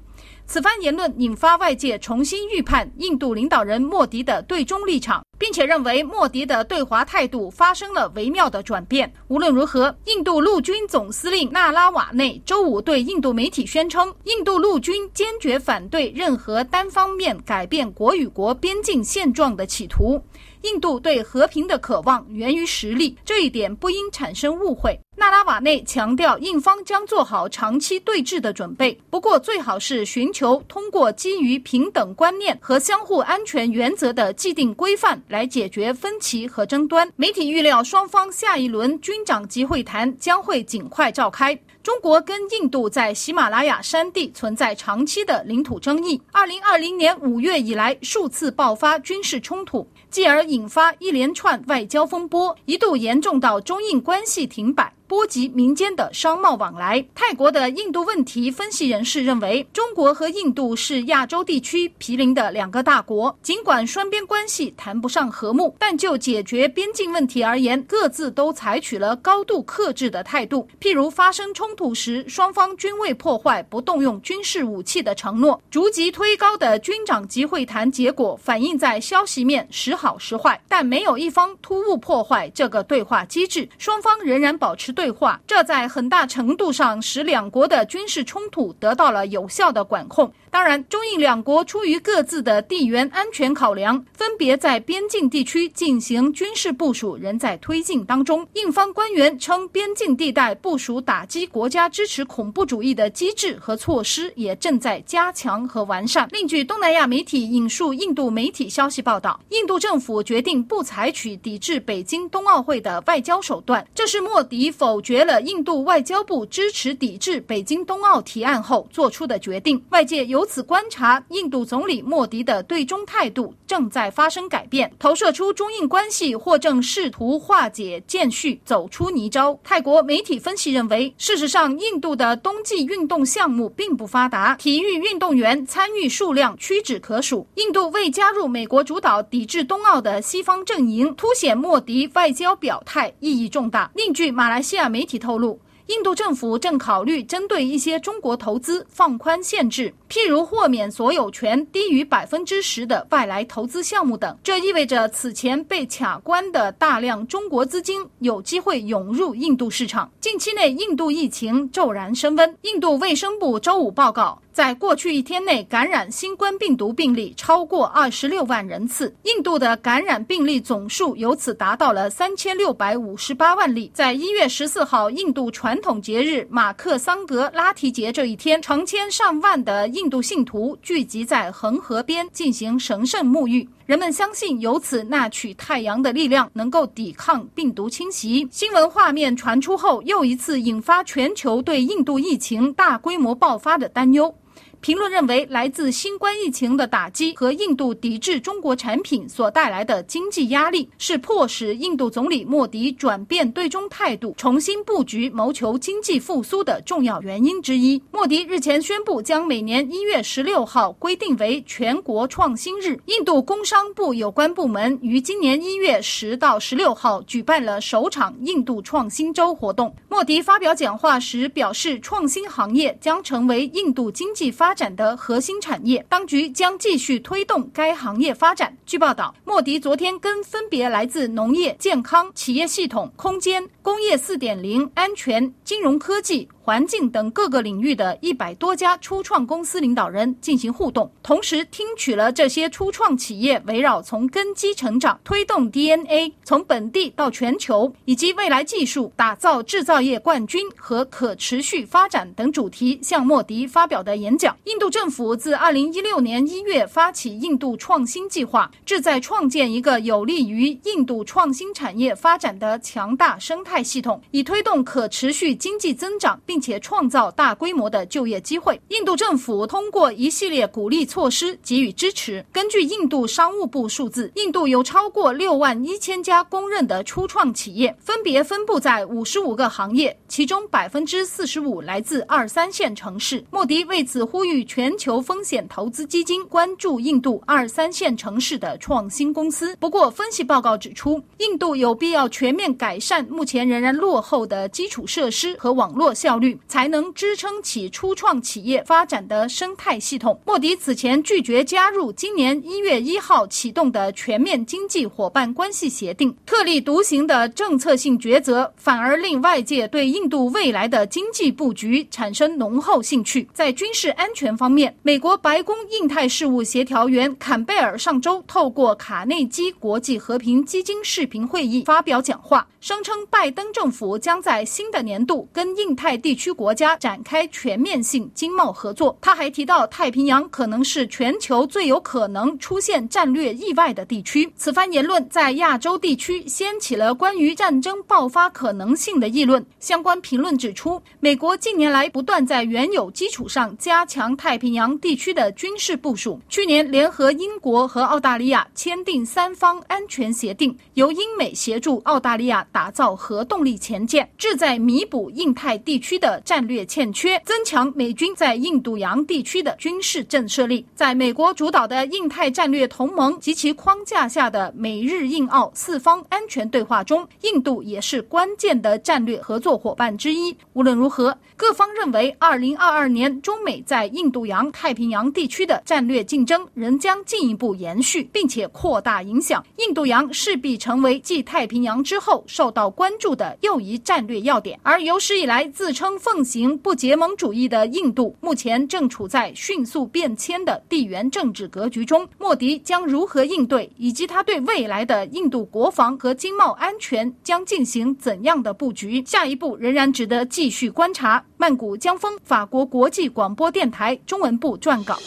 [0.46, 9.10] 此番言论引发外界重新预判印度领导人莫迪的对中立场，并且认为莫迪的对华态度发生了微妙的转变。
[9.28, 20.20] 无论如何，印度陆军总司令纳拉瓦内周五对印度媒体宣称，印度陆军坚决反对任何单方面改变国与国边境现状的企图。
[20.62, 24.98] 印度对和平的渴望源于实力，这一点不应产生误会。
[25.16, 37.10] 纳拉瓦内强调，印方将做好长期对峙的准备，不过最好是寻求通过基于平等观念和相互安全原则的既定规范来解决分歧和争端。
[37.16, 41.58] 媒体预料，双方下一轮军长级会谈将会尽快召开。
[41.82, 46.20] 中国跟印度在喜马拉雅山地存在长期的领土争议。
[46.30, 54.92] 二零二零年五月以来，数次爆发军事冲突，继而引发一连串外交风波，一度严重到中印关系停摆。
[55.10, 57.04] 波及民间的商贸往来。
[57.16, 70.68] 泰国的印度问题分析人士认为，中国和印度是亚洲地区毗邻的两个大国，尽管双边关系谈不上和睦，但就解决边境问题而言，各自都采取了高度克制的态度。
[70.80, 75.60] 譬如发生冲突时，双方均未破坏不动用军事武器的承诺。
[75.72, 84.94] 逐级推高的军长级会谈结果反映在消息面时好时坏，但没有一方突兀破坏这个对话机制，双方仍然保持。
[85.00, 90.30] 对话，这在很大程度上使两国的军事冲突得到了有效的管控。
[90.50, 98.46] 当然，中印两国出于各自的地缘安全考量，分别在边境地区进行军事部署，仍在推进当中。
[98.54, 106.28] 印方官员称，边境地带部署打击国家支持恐怖主义的机制和措施也正在加强和完善。
[106.32, 119.80] 另据东南亚媒体引述印度媒体消息报道，印度政府决定不采取抵制北京冬奥会的外交手段，这是莫迪否决了印度外交部支持抵制北京冬奥提案后做出的决定。
[119.90, 129.58] 外界由由此观察，印度总理莫迪的对中态度正在发生改变，投射出中印关系或正试图化解间隙，走出泥沼。
[129.62, 137.46] 泰国媒体分析认为，事实上，印度的冬季运动项目并不发达，体育运动员参与数量屈指可数。
[137.56, 143.90] 印度未加入美国主导抵制冬奥的西方阵营，凸显莫迪外交表态意义重大。
[143.94, 145.60] 另据马来西亚媒体透露。
[145.90, 154.38] 印度政府正考虑针对一些中国投资放宽限制，譬如豁免所有权低于百分之十的外来投资项目等。
[154.40, 160.08] 这意味着此前被卡关的大量中国资金有机会涌入印度市场。
[160.20, 162.56] 近期内，印度疫情骤然升温。
[162.62, 164.40] 印度卫生部周五报告。
[164.60, 169.10] 在过去一天内，感染新冠病毒病例超过二十六万人次。
[169.22, 173.90] 印度的感染病例总数由此达到了三千六百五十八万例。
[173.94, 183.66] 在一月十四号，印度传统节日马克桑格拉提节这一天，成千上万的印度信徒聚集在恒河边进行神圣沐浴。
[183.86, 188.46] 人们相信，由此纳取太阳的力量能够抵抗病毒侵袭。
[188.52, 194.32] 新闻画面传出后，又一次引发全球对印度疫情大规模爆发的担忧。
[194.80, 208.02] 评论认为，来自新冠疫情的打击和印度抵制中国产品所带来的经济压力，是迫使印度总理莫迪转变对中态度、重新布局、谋求经济复苏的重要原因之一。
[208.10, 212.98] 莫迪日前宣布，将每年一月十六号规定为全国创新日。
[213.04, 219.94] 印度工商部有关部门于今年一月十到十六号举办了首场印度创新周活动。
[220.08, 228.72] 莫迪发表讲话时表示，创新行业将成为印度经济发发展的核心产业，当局将继续推动该行业发展。
[228.86, 236.48] 据报道，莫迪昨天跟分别来自农业、健康、企业系统、空间、工业四点零、安全、金融科技。
[236.70, 254.56] 环境等各个领域的一百多家初创公司领导人进行互动，同时听取了这些初创企业围绕从根基成长、推动 DNA 从本地到全球，以及未来技术打造制造业冠军和可持续发展等主题向莫迪发表的演讲。
[254.62, 266.59] 印度政府自二零一六年一月发起印度创新计划，旨在创建一个有利于印度创新产业发展的强大生态系统，以推动可持续经济增长，并。
[266.60, 268.80] 且创造大规模的就业机会。
[268.88, 272.44] 印度政府通过一系列鼓励措施给予支持。
[272.52, 283.44] 根据印度商务部数字，印度有超过六万一千家公认的初创企业，分别分布在五十五个行业，其中百分之四十五来自二三线城市。
[283.50, 289.76] 莫迪为此呼吁全球风险投资基金关注印度二三线城市的创新公司。
[289.76, 296.39] 不过，分析报告指出，印度有必要全面改善目前仍然落后的基础设施和网络效率。
[296.68, 300.40] 才能支撑起初创企业发展的生态系统。
[300.46, 313.46] 莫迪此前拒绝加入今年一月一号启动的全面经济伙伴关系协定，特立独行的政策性抉择反而令外界对印度未来的经济布局产生浓厚兴趣。
[313.52, 326.29] 在军事安全方面，美国白宫印太事务协调员坎贝尔上周透过卡内基国际和平基金视频会议发表讲话，声称拜登政府将在新的年度跟印太地。
[326.30, 329.18] 地区国家展开全面性经贸合作。
[329.20, 334.48] 他还提到，太平洋可能是全球最有可能出现战略意外的地区。
[334.54, 339.66] 此番言论在亚洲地区掀起了关于战争爆发可能性的议论。
[339.80, 346.40] 相关评论指出，美国近年来不断在原有基础上加强太平洋地区的军事部署。
[346.48, 360.86] 去年，联合英国和澳大利亚签订三方安全协定，由英美协助澳大利亚打造核动力潜舰，旨在弥补印太地区的战略欠缺，增强美军在印度洋地区的军事震慑力。
[360.94, 370.54] 在美国主导的印太战略同盟及其框架下的美日印澳四方安全对话中，印度也是关键的战略合作伙伴之一。
[370.74, 379.64] 无论如何，各方认为，二零二二年中美在印度洋太平洋地区的战略竞争仍将进一步延续，并且扩大影响。
[379.76, 384.78] 印度洋势必成为继太平洋之后受到关注的又一战略要点。
[384.82, 392.28] 而有史以来自称奉行不结盟主义的印度，目前正处在迅速变迁的地缘政治格局中。
[392.38, 401.44] 莫迪将如何应对，以及他对未来的印度国防和经贸安全将进行怎样的布局，下一步仍然值得继续观察。
[401.56, 405.18] 曼谷江峰，法国国际广播电台中文部撰稿。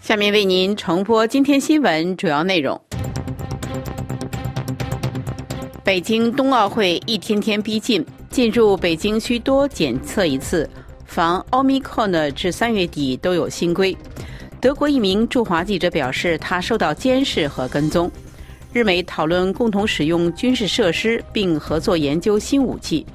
[0.00, 2.80] 下面为您重播今天新闻主要内容。
[5.86, 10.68] 北京冬奥会一天天逼近，进入北京需多检测一次，
[11.04, 13.96] 防奥密克戎呢，至三月底都有新规。
[14.60, 18.10] 德国一名驻华记者表示，他受到监视和跟踪。
[18.72, 23.06] 日美讨论共同使用军事设施，并合作研究新武器。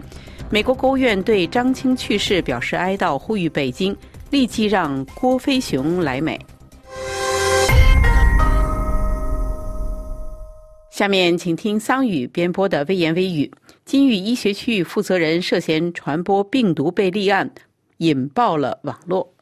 [0.50, 3.94] 美国国务院对张青去世表示哀悼，呼吁北京
[4.30, 6.40] 立即让郭飞雄来美。
[10.92, 13.50] 下面请听桑宇编播的微言微语。
[13.86, 17.50] 金域医学区域负责人涉嫌传播病毒被立案，
[18.00, 19.34] 引爆了网络。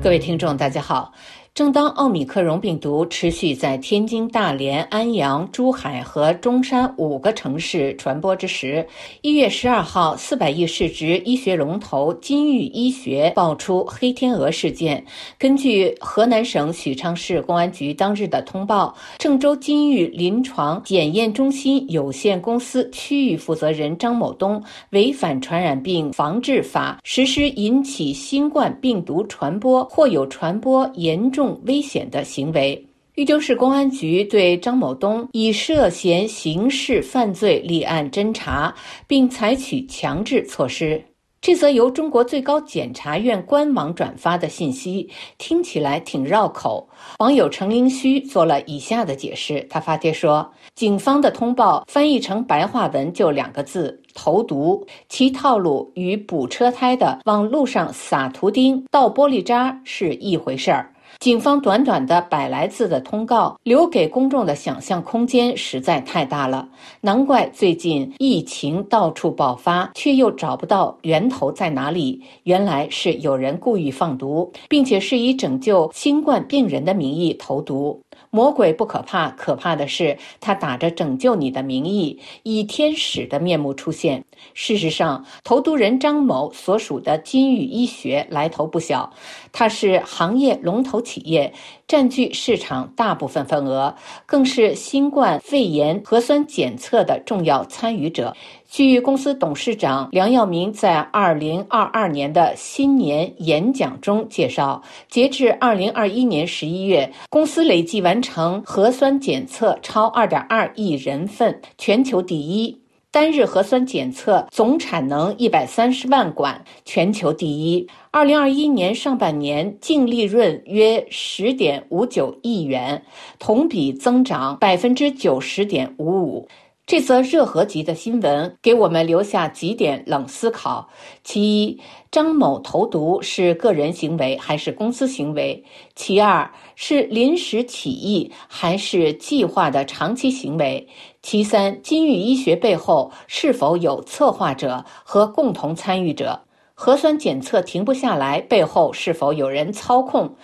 [0.00, 1.12] 各位听众，大家好。
[1.60, 8.86] 正当奥米克戎病毒持续在天津、大连、安阳、珠海和中山五个城市传播之时，
[9.20, 15.04] 一月十二号，四百亿市值医学龙头金域医学爆出黑天鹅事件。
[15.38, 31.49] 根据河南省许昌市公安局当日的通报，郑州金域临床检验中心有限公司区域负责人张某东违反传染病防治法，实施引起新冠病毒传播或有传播严重。
[31.64, 38.74] 危险的行为，玉州市公安局对张某东以涉嫌刑事犯罪立案侦查，
[39.06, 41.02] 并采取强制措施。
[41.42, 46.86] 这则由中国最高检察院官网转发的信息听起来挺绕口。
[47.18, 60.92] 网友程灵虚做了以下的解释：他发帖说，警方的通报翻译成白话文就两个字“投毒”，其套路与补车胎的往路上撒图钉、倒玻璃渣是一回事儿。
[61.20, 66.66] 警方短短的百来字的通告，留给公众的想象空间实在太大了。
[67.02, 72.22] 难怪最近疫情到处爆发，却又找不到源头在哪里。
[72.44, 78.00] 原来是有人故意放毒，并且是以拯救新冠病人的名义投毒。
[78.30, 84.24] 魔鬼不可怕，可怕的是他打着拯救你的名义，以天使的面目出现。
[84.54, 89.12] 事实上，投毒人张某所属的金域医学来头不小，
[89.52, 91.52] 它是行业龙头企业，
[91.88, 98.36] 占据市场大部分份额，更是新冠肺炎核酸检测的重要参与者。
[98.70, 112.72] 据公司董事长梁耀明在二零二二年的新年演讲中介绍，截至二零二一年十一月，公司累计完成核酸检测超二点二亿人份，全球第一；
[113.10, 117.84] 单日核酸检测总产能一百三十万管，全球第一。
[118.12, 123.02] 二零二一年上半年净利润约十点五九亿元，
[123.40, 126.48] 同比增长百分之九十点五五。
[126.90, 130.88] 这则热核级的新闻给我们留下几点冷思考：
[131.22, 131.80] 其一，
[132.10, 135.62] 张某投毒是个人行为还是公司行为？
[135.94, 140.84] 其二，是临时起意还是计划的长期行为？
[141.22, 146.40] 其三，金域医学背后是否有策划者和共同参与者？
[146.74, 150.34] 核酸检测停不下来，背后是否有人操控？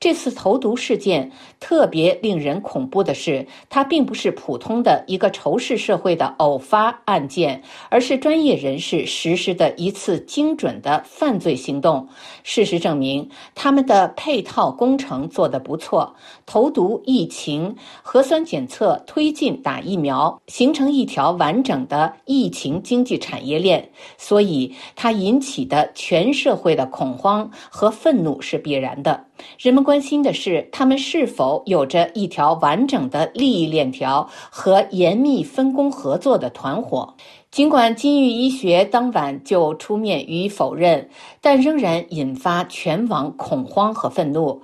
[0.00, 1.30] 这次投毒事件
[1.66, 12.06] 特别令人恐怖的是，它并不是普通的一个仇视社会的偶发案件，而是专业人士实施的一次精准的犯罪行动。
[12.42, 23.88] 事实证明，他们的配套工程做得不错，投毒、疫情、核酸检测、推进打疫苗，形成一条完整的疫情经济产业链。
[24.18, 29.24] 所以，它引起的全社会的恐慌和愤怒是必然的。
[29.58, 37.14] 人们关心的是，他们是否有着一条完整的利益链条和严密分工合作的团伙。
[37.50, 41.08] 尽管金玉医学当晚就出面予以否认，
[41.40, 44.60] 但仍然引发全网恐慌和愤怒。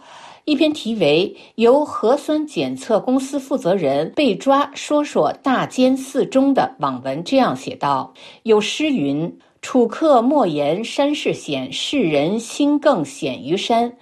[0.46, 8.12] 一篇题为“由核酸检测公司负责人被抓，说说大奸四中”的网文这样写道
[8.42, 13.92] ：“有诗云：‘楚客莫言山势险，世人心更险于山。’”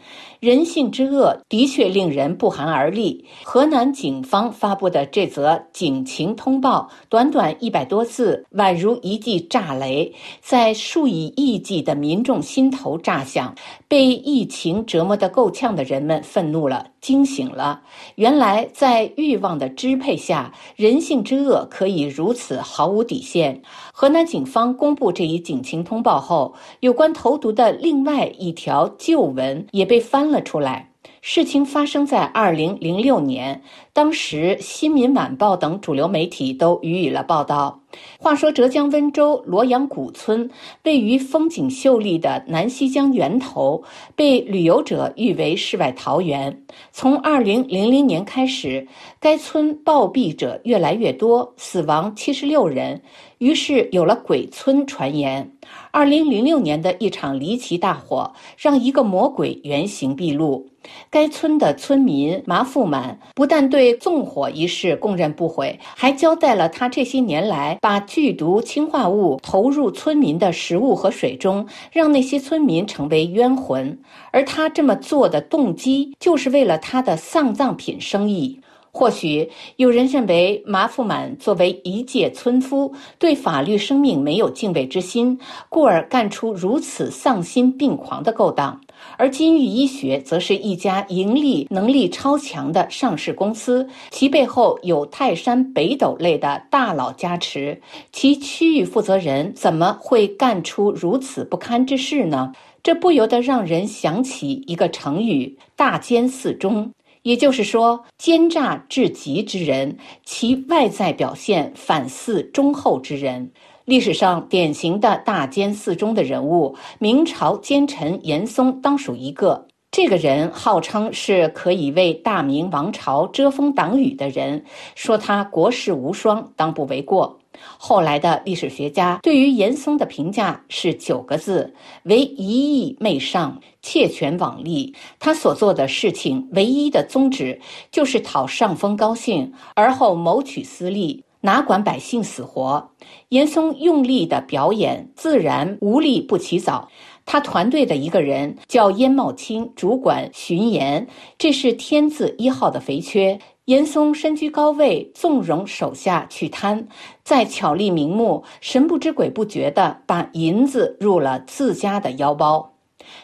[0.41, 3.25] 人性之恶的确令人不寒而栗。
[3.45, 13.55] 河南警方发布的这则警情通报，短短一百多字，宛如一记炸雷，在数以亿计的民众心头炸响。
[13.89, 17.83] 被疫情折磨得够呛的人们愤怒了，惊醒了。
[18.17, 23.63] 原来，在欲望的支配下，人性之恶可以如此毫无底线。
[23.93, 30.91] 河南警方公布这一警情通报后，有关投毒的另外一条旧闻也被翻了出来。
[31.21, 33.63] 事情发生在二零零六年，
[33.93, 37.81] 当时《新民晚报》等主流媒体都予以了报道。
[38.19, 40.49] 话说，浙江温州罗阳古村
[40.85, 43.83] 位于风景秀丽的南溪江源头，
[44.15, 46.63] 被旅游者誉为世外桃源。
[46.93, 48.87] 从二零零零年开始，
[49.19, 53.01] 该村暴毙者越来越多，死亡七十六人，
[53.39, 55.51] 于是有了“鬼村”传言。
[55.99, 60.65] 二零零六年的一场离奇大火，让一个魔鬼原形毕露。
[61.11, 73.99] 该村的村民麻富满不但对纵火一事供认不讳，还交代了他这些年来把剧毒氰化物投入村民的食物和水中，让那些村民成为冤魂。
[74.31, 78.61] 而他这么做的动机，就是为了他的丧葬品生意。
[78.99, 85.39] 或许有人认为麻富满作为一介村夫，对法律生命没有敬畏之心，
[85.69, 88.81] 故而干出如此丧心病狂的勾当。
[89.17, 97.81] 而金玉医学则是一家盈利能力超强的上市公司，其背后有泰山北斗类的大佬加持，
[98.11, 102.53] 其区域负责人怎么会干出如此不堪之事呢？
[102.83, 106.91] 这不由得让人想起一个成语“大奸四中”，
[107.23, 113.51] 也就是说，奸诈至极之人，其外在表现反似忠厚之人。
[113.85, 119.67] 历史上典型的大奸四忠的人物，明朝奸臣严嵩当属一个。
[119.91, 124.63] 这个人号称是可以为大明王朝遮风挡雨的人，
[124.95, 127.38] 说他国士无双，当不为过。
[127.79, 134.95] 后来的历史学家对于严嵩的评价是九个字：为一意媚上，窃权罔利。
[135.19, 141.25] 他所做的事情，唯一的宗旨就是讨上峰高兴，而后谋取私利。
[141.41, 142.91] 哪管百姓死活？
[143.29, 146.89] 严嵩用力的表演，自然无利不起早。
[147.25, 151.07] 他团队的一个人叫燕茂卿，主管巡盐，
[151.39, 153.39] 这是天字一号的肥缺。
[153.69, 156.89] 严嵩身居高位，纵容手下去贪，
[157.23, 162.73] 再巧立名目，神不知鬼不觉的把银子入了自家的腰包。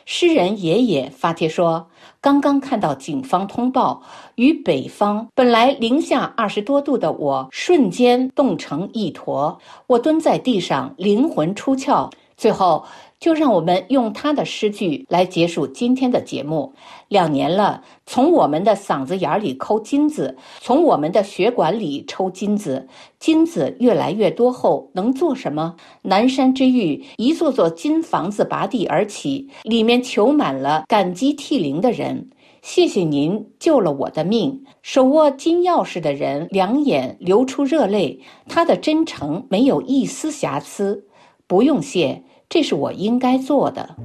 [0.05, 1.89] 诗人爷爷发帖说。
[2.21, 4.03] 刚刚看到警方通报，
[4.35, 9.59] 与北方本来零下二十多度的我，瞬间冻成一坨。
[9.87, 12.11] 我蹲在地上，灵魂出窍。
[12.37, 12.85] 最后。
[13.25, 16.75] 就让我们用他的诗句来结束今天的节目。
[17.09, 22.87] 两年了，从我们的嗓子眼里抠金子，从我们的血管里抽金子，
[23.18, 25.75] 金子越来越多后，能做什么？
[26.03, 32.29] 南山之玉，一座座金房子拔地而起，里面求满了感激涕零的人。
[32.61, 34.62] 谢谢您救了我的命。
[34.83, 38.20] 手握金钥匙的人两眼流出热泪，
[38.51, 41.07] 他的真诚没有一丝瑕疵。
[41.47, 42.22] 不用谢。
[42.49, 43.97] 这是我应该做的。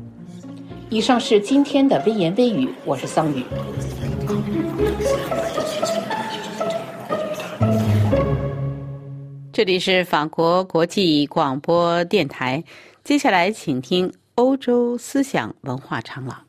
[0.90, 3.44] 以上是今天的微言微语，我是桑宇。
[9.52, 12.64] 这里是法国国际广播电台，
[13.04, 16.49] 接下来请听欧洲思想文化长廊。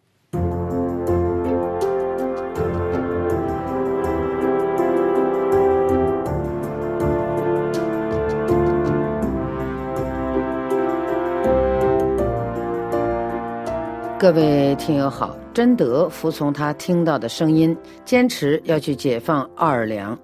[14.20, 20.16] 各位听友好，贞德服从他听到的声音，坚持要去解放奥尔良。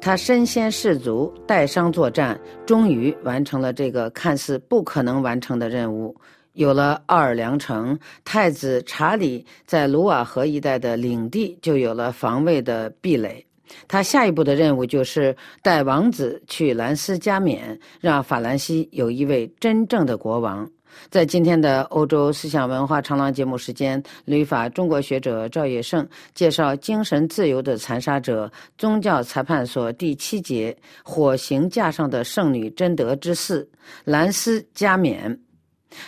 [0.00, 6.16] 他身先士卒，带伤作战，终于完成了这个看似不可能完成的任务。
[6.54, 13.46] 有了奥尔良城，太子查理在卢瓦河一带的领地就有了防卫的壁垒。
[13.86, 20.66] 他下一步的任务就是带王子去兰斯加冕，让法兰西有一位真正的国王。
[21.10, 28.46] 在今天的欧洲思想文化长廊节目时间，旅法中国学者赵业胜介绍《精神自由的残杀者》
[28.78, 33.68] 宗教裁判所第七节火刑架上的圣女贞德之四
[34.04, 35.38] 兰斯加冕。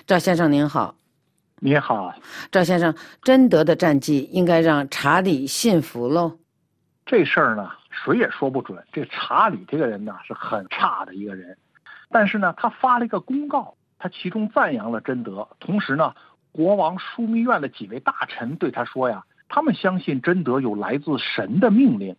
[0.07, 0.97] 赵先生您好，
[1.61, 2.15] 你好，
[2.51, 6.39] 赵先生，贞德的战绩应该让查理信服喽。
[7.05, 8.83] 这事儿呢，谁也说不准。
[8.93, 11.55] 这查理这个人呢，是很差的一个人，
[12.11, 13.75] 但是呢，他发了一个公告。
[13.99, 16.15] 他其中赞扬了贞德，同时呢，
[16.53, 22.17] 国王枢密院的几位大臣对他说呀，他们相信贞德有来自神的命令，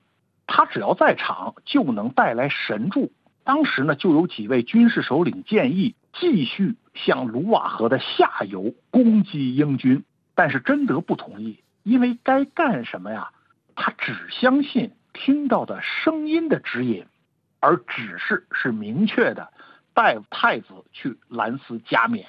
[0.47, 3.11] 他只要在场就能带来神助。
[3.43, 10.03] 当时呢，就有几位军事首领建议继续向卢瓦河的下游攻击英军，
[10.33, 13.29] 但是贞德不同意，因为该干什么呀？
[13.75, 17.05] 他只相信听到的声音的指引，
[17.59, 19.51] 而指示是明确的。
[19.95, 22.27] 带太子去兰斯加冕，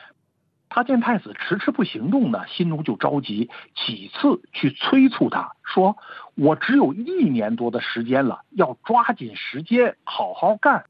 [0.69, 5.99] 他见太子迟迟不行动呢，心中就着急，几次去催促他说
[6.37, 10.85] ：“我只有一年多的时间了，要抓紧时间好好干。”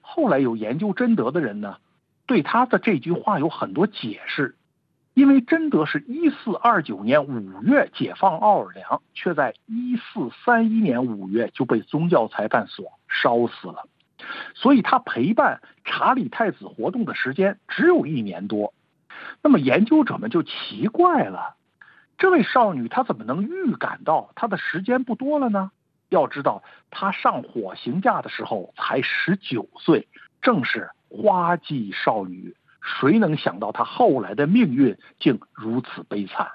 [0.00, 1.78] 后来有研究贞德的人呢，
[2.26, 4.54] 对他的这句话有很多解释，
[5.14, 13.88] 因为贞德是一四二九年五月解放奥尔良，却在一四三一年五月就被宗教裁判所烧死了。
[14.54, 18.72] 所以他陪伴查理太子活动的时间只有一年多，
[19.42, 21.56] 那么研究者们就奇怪了，
[22.18, 25.70] 这位少女她怎么能预感到她的时间不多了呢？
[26.08, 30.08] 要知道她上火刑架的时候才十九岁，
[30.42, 36.52] 正是花季少女，谁能想到她后来的命运竟如此悲惨？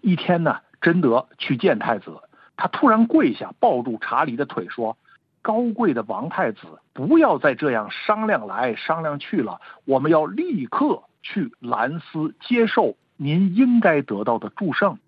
[0.00, 2.18] 一天呢，贞德去见太子，
[2.56, 4.96] 他突然跪下抱住查理的腿说。
[5.44, 6.60] 高贵的王太子，
[6.94, 9.60] 不要再这样商量来商量去了。
[9.84, 14.98] 我们要立刻去兰斯接受您应该得到的祝圣。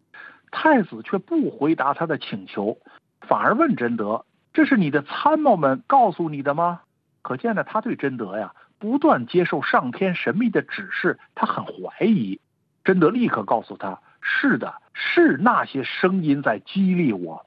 [0.50, 2.76] 太子却不回答他的请求，
[3.22, 6.82] 反而问贞德：“这是你的参谋们告诉你的吗？”
[7.22, 12.38] 可见呢，他对贞德呀不断接受上天神秘的指示，他很怀疑。
[12.84, 17.46] 贞德立刻告诉他：“是的，是那些声音在激励我。”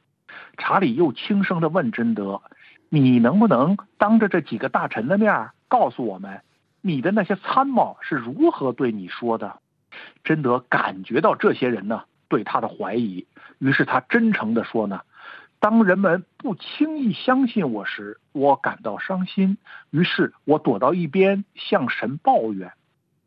[0.58, 2.42] 查理又轻声的问贞德。
[2.90, 6.42] 你能不能当着这几个大臣的面告诉我们，
[6.82, 9.60] 你的那些参谋是如何对你说的？
[10.24, 13.28] 贞德感觉到这些人呢对他的怀疑，
[13.60, 15.02] 于是他真诚地说呢：
[15.60, 19.58] 当人们不轻易相信我时，我感到伤心，
[19.92, 22.72] 于是我躲到一边向神抱怨。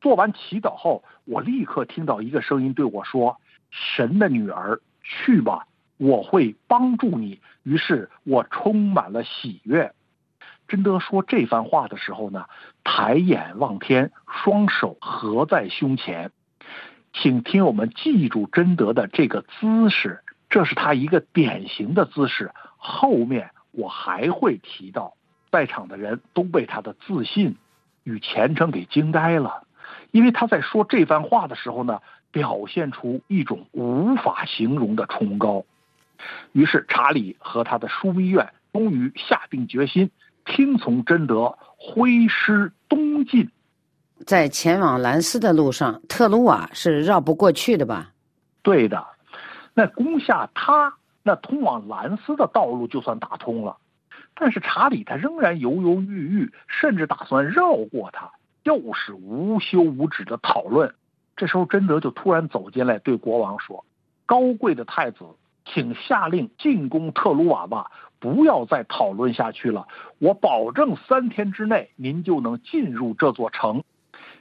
[0.00, 3.40] 做完祈祷后，我立刻听到一个声音对我说
[3.70, 5.66] ：“神的女儿，去吧。”
[6.02, 9.92] 我会帮助你，于是我充满了喜悦。
[10.66, 12.46] 贞德说这番话的时候呢，
[12.82, 16.32] 抬眼望天，双手合在胸前。
[17.12, 22.50] 请听我们记住贞德的这个姿势，这是他一个典型的姿势。
[22.78, 25.14] 后面我还会提到，
[25.52, 27.54] 在场的人都被他的自信
[28.02, 29.68] 与虔诚给惊呆了，
[30.10, 32.00] 因为他在说这番话的时候呢，
[32.32, 35.64] 表现出一种无法形容的崇高。
[36.52, 40.10] 于是，查理和他的枢密院终于下定决心，
[40.44, 43.50] 听从贞德，挥师东进。
[44.24, 48.12] 在前往兰斯的路上，特鲁瓦是绕不过去的吧？
[48.62, 49.04] 对的，
[49.74, 53.78] 那攻下他，那通往兰斯的道路就算打通了。
[54.34, 58.30] 但是查理他仍然犹犹豫豫，甚至打算绕过他，
[58.62, 60.94] 又是无休无止的讨论。
[61.36, 63.84] 这时候，贞德就突然走进来，对国王说
[64.24, 65.24] ：“高贵的太子。”
[65.64, 69.86] 请下令进攻特鲁瓦吧，不要再讨论下去了。
[70.18, 73.84] 我保证三天之内您就能进入这座城。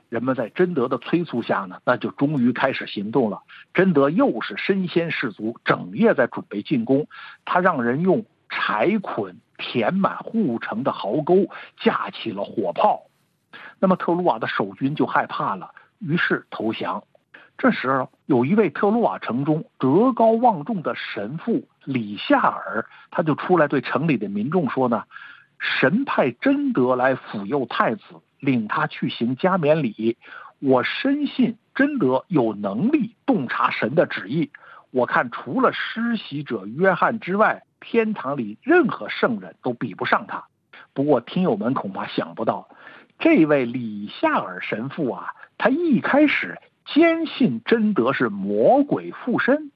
[0.10, 3.44] 人们在贞德的催促下呢，那就终于开始行动了。
[3.74, 7.08] 贞德又是身先士卒，整夜在准备进攻。
[7.46, 11.48] 他让人用柴捆填满护城的壕沟，
[11.80, 13.04] 架起了火炮。
[13.80, 17.06] 那么特鲁瓦的守军就害怕了，于是投降。
[17.62, 25.04] 这时候，有一位特鲁瓦城中德高望重的神父李夏尔，他就出来对城里的民众说呢
[25.62, 28.02] ：“神派贞德来抚佑太子，
[28.40, 30.18] 领他去行加冕礼。
[30.58, 34.50] 我深信真德有能力洞察神的旨意。
[34.90, 40.46] 我看除了施洗者约翰之外，天堂里任何圣人都比不上他。
[40.96, 42.70] 不过，听友们恐怕想不到，
[43.20, 49.72] 这位李夏尔神父啊，他一开始坚信贞德是魔鬼附身，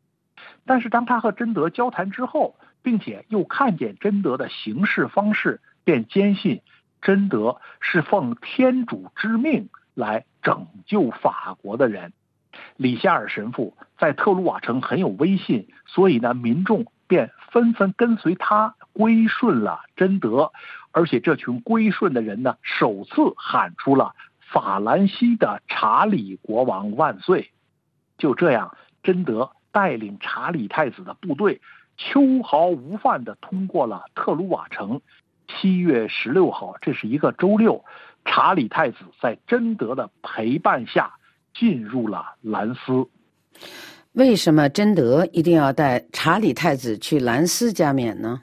[0.65, 6.61] 但是当他和贞德交谈之后，并且又看见贞德的行事方式，便坚信
[7.01, 12.11] 贞德是奉天主之命来拯救法国的人。
[12.77, 20.51] 李夏尔神父在特鲁瓦城很有威信，所以呢，民众便纷纷跟随他归顺了贞德，
[20.91, 24.15] 而且这群归顺的人呢，首次喊出了
[24.55, 27.51] “法兰西的查理国王万岁”。
[28.17, 31.59] 就这样，贞德带领查理太子的部队，
[31.97, 35.01] 秋毫无犯地通过了特鲁瓦城。
[35.47, 37.83] 七月十六号，这是一个周六，
[38.23, 41.13] 查理太子在贞德的陪伴下。
[41.57, 43.07] 进入了兰斯。
[44.11, 48.41] 为什么贞德一定要带查理太子去兰斯加冕呢？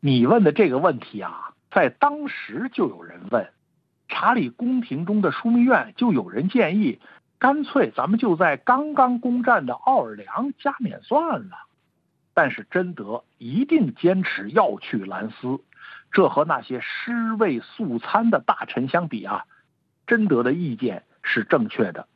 [0.00, 3.48] 你问的这个问题啊，在当时就有人问。
[4.08, 7.00] 查理宫廷中的枢密院就有人建议，
[7.38, 11.66] 干脆咱们就在刚刚攻占的奥尔良加冕算了。
[12.34, 15.60] 但是贞德一定坚持要去兰斯，
[16.12, 19.44] 这和那些尸位素餐的大臣相比啊，
[20.06, 22.06] 贞德的意见是正确的。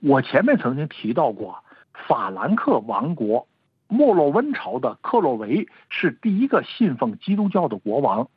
[0.00, 1.62] 我前面曾经提到过，
[2.08, 3.46] 法兰克王国
[3.88, 8.28] 莫洛温朝的克洛维是第一个信奉基督教的国王，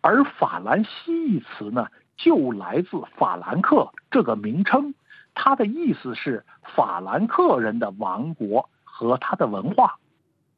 [0.00, 1.86] 而法兰西一词呢，
[2.16, 4.94] 就来自法兰克这个名称，
[5.34, 6.44] 它的意思是
[6.74, 9.96] 法兰克人的王国和他的文化。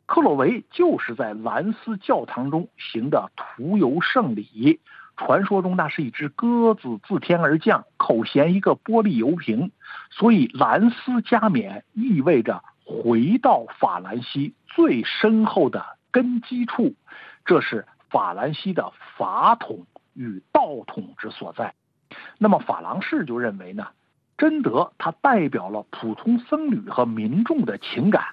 [0.06, 4.80] 克洛维就是在兰斯教堂中行的徒游圣礼。
[5.16, 9.70] 传说中那是一只鸽子自天而降，口衔一个玻璃油瓶，
[10.10, 16.96] 所以兰斯加冕意味着回到法兰西最深厚的根基处，
[17.44, 21.74] 这是法兰西的法统与道统之所在。
[22.38, 23.88] 那么法郎士就认为呢，
[24.38, 28.24] 贞德他代表了普通僧侣和民众的情感，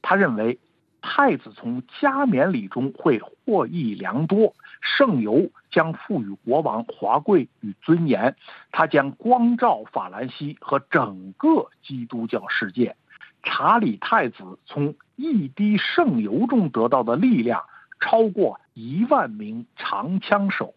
[0.00, 0.58] 他认为
[1.00, 4.54] 太子从加冕礼中会获益良多。
[4.80, 8.34] 圣油将赋予国王华贵与尊严，
[8.72, 12.96] 它将光照法兰西和整个基督教世界。
[13.44, 17.62] 查理太子从一滴圣油中得到的力量
[18.00, 20.74] 超过一万名长枪手。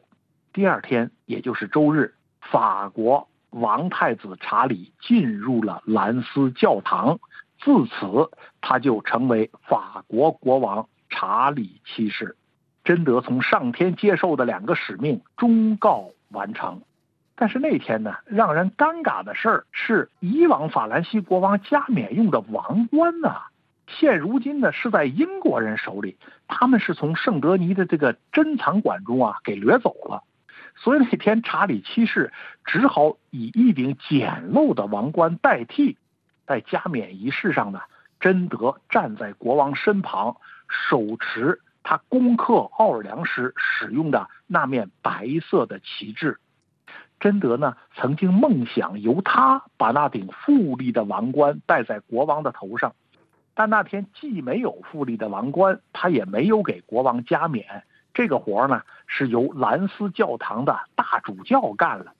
[0.56, 7.20] 第二天，也就是周日，法国王太子查理进入了兰斯教堂，
[7.60, 8.32] 自此
[8.62, 12.38] 他就成为法国国王查理七世。
[12.86, 16.84] 贞德从上天接受的两个使命终告完成，
[17.36, 23.30] 但是那天呢，让人尴尬的事儿是，以往法兰西国王加冕用的王冠呢，
[23.88, 26.16] 现如今呢是在英国人手里，
[26.48, 30.24] 他们是从圣德尼的这个珍藏馆中啊给掠走了，
[30.76, 32.32] 所以那天查理七世
[32.66, 35.98] 只好以一顶简陋的王冠代替，
[36.46, 37.82] 在加冕仪式上呢，
[38.20, 41.62] 贞德站在国王身旁，手持。
[41.88, 46.40] 他攻克奥尔良时使用的那面白色的旗帜，
[47.20, 52.96] 贞德呢曾经梦想由他把那顶富丽的王冠戴在国王的头上，
[53.54, 57.84] 但那天既没有富丽的王冠，他也没有给国王加冕。
[58.16, 62.14] 这个活呢是由兰斯教堂的大主教干了。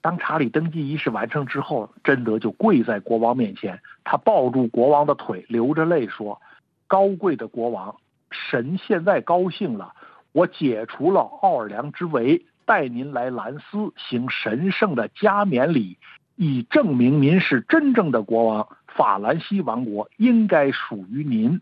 [0.00, 6.40] 当查理登基仪式完成之后，贞德就跪在国王面前，他抱住国王的腿，流着泪说
[6.88, 7.96] ：“高贵的国王。”
[8.30, 9.92] 神现在高兴了，
[10.30, 15.98] 我解除了奥尔良之围，带您来兰斯行神圣的加冕礼，
[16.36, 18.68] 以证明您是真正的国王。
[18.86, 21.60] 法兰西王国应该属于您。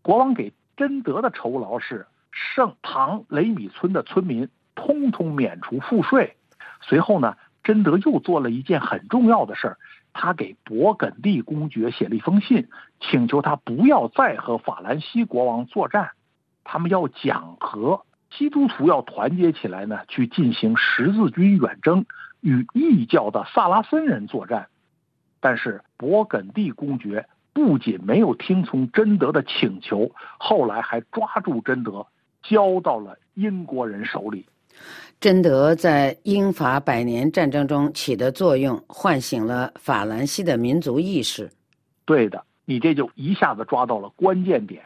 [0.00, 6.36] 国王给贞德的酬劳是圣唐雷米村的村民通通免除赋税。
[6.80, 9.78] 随后呢，贞德又做了一件很重要的事儿。
[10.12, 12.68] 他给勃艮第公爵写了一封信，
[12.98, 16.10] 请求他不要再和法兰西国王作战，
[16.64, 22.06] 他们要讲和，基督徒要团结起来呢，去进行十字军远征，
[22.40, 24.68] 与异教的萨拉森人作战。
[25.40, 32.08] 但是勃艮第公爵不仅没有听从贞德的请求，后来还抓住贞德，
[32.42, 34.46] 交到了英国人手里。
[35.20, 41.50] 贞德在英法百年战争中起的作用，唤醒了法兰西的民族意识。
[42.04, 44.84] 对的，你这就一下子抓到了关键点。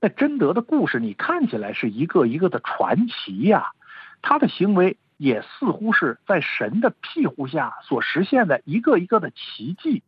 [0.00, 3.72] 那贞德的故事，你看起来是一个一个的传奇呀，
[4.20, 10.02] 他的行为也似乎是在神的庇护下所实现的一个一个的奇迹。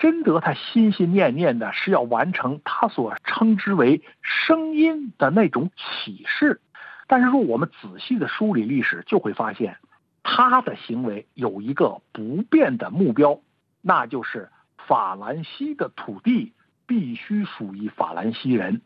[0.00, 6.62] 贞德他心心念念的是要完成他所称之为声音的那种启示，
[7.06, 9.76] 但是如果我们仔细的梳理历史，就会发现
[10.22, 13.40] 他的行为有一个不变的目标，
[13.82, 14.48] 那就是
[14.88, 16.54] 法兰西的土地
[16.86, 18.80] 必须属于法兰西人，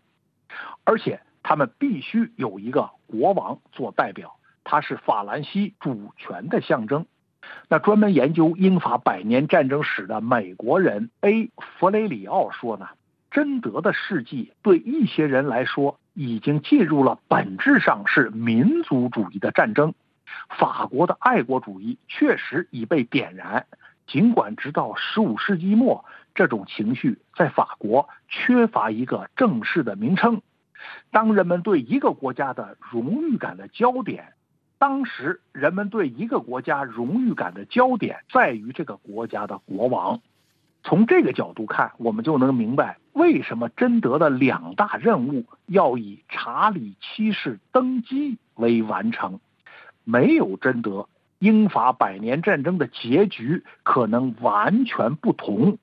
[0.82, 4.34] 而且他们必须有一个国王做代表，
[4.64, 7.06] 他是法兰西主权的象征。
[7.68, 11.50] 那专门研究英法百年战争史的美国人 A.
[11.56, 12.88] 弗雷里奥说呢，
[13.30, 19.94] 贞德的事迹对一些人来说已经进入了本质上是民族主义的战争。
[20.50, 23.66] 法国的爱国主义确实已被点燃，
[24.06, 30.42] 尽管直到十五世纪末，这种情绪在法国缺乏一个正式的名称。
[31.10, 34.33] 当人们对一个国家的荣誉感的焦点。
[34.86, 40.20] 当时人们对一个国家荣誉感的焦点在于这个国家的国王。
[40.82, 49.40] 从这个角度看，我们就能明白为什么贞德的两大任务要以查理七世登基为完成。
[50.04, 51.08] 没有贞德，
[51.38, 55.78] 英法百年战争的结局可能完全不同。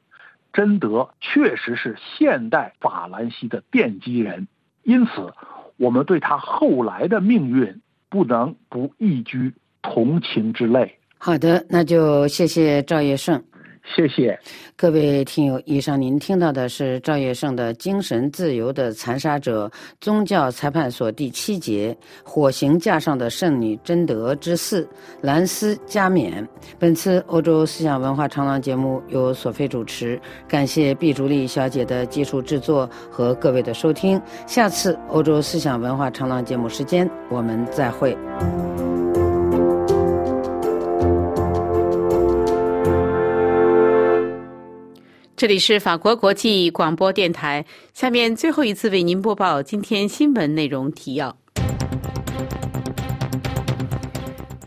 [0.53, 4.47] 贞德确实是现代法兰西的奠基人，
[4.83, 5.33] 因此
[5.77, 7.81] 我们对他后来的命运。
[8.11, 9.51] 不能不一居
[9.81, 10.99] 同情之类。
[11.17, 13.41] 好的，那就谢谢赵业胜。
[13.83, 14.39] 谢谢
[14.77, 19.69] 各位听友，以上您听到的是赵业胜的《精神自由的残杀者：
[19.99, 24.87] 宗教裁判所》第七节“火刑架上的圣女贞德之四”
[25.21, 26.47] 兰斯加冕。
[26.79, 34.21] 本次欧洲思想文化长廊节目由索菲主持，感谢毕竹丽小姐的技术制作和各位的收听。
[34.47, 38.17] 下次欧洲思想文化长廊节目时间，我们再会。
[45.41, 47.65] 这里是法国国际广播电台。
[47.95, 51.35] 下面最后一次为您播报今天新闻内容提要：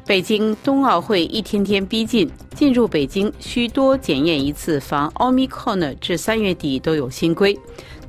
[0.05, 7.57] 北京冬奥会一天天逼近，进入北京需多检验一次防奥密克戎，至三月底都有新规。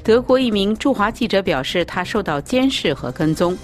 [0.03, 3.55] 德国一名驻华记者表示，他受到监视和跟踪。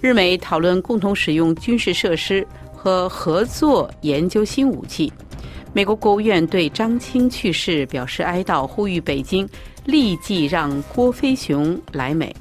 [0.00, 5.12] 日美讨论共同使用军事设施和合作研究新武器。
[5.76, 9.46] 美国国务院对张青去世表示哀悼，呼吁北京
[9.84, 12.32] 立即让郭飞雄来美。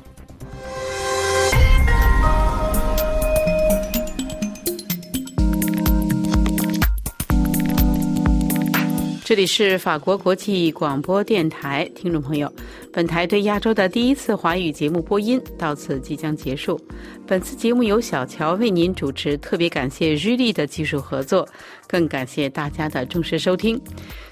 [9.25, 12.53] 这里是法国国际广播电台，听众朋友，
[12.91, 16.79] 本台对亚洲的第一次华语节目播音到此即将结束。
[17.25, 21.47] 本次节目由小乔为您主持，特别感谢日丽的技术合作，
[21.93, 23.79] 更感谢大家的重视收听。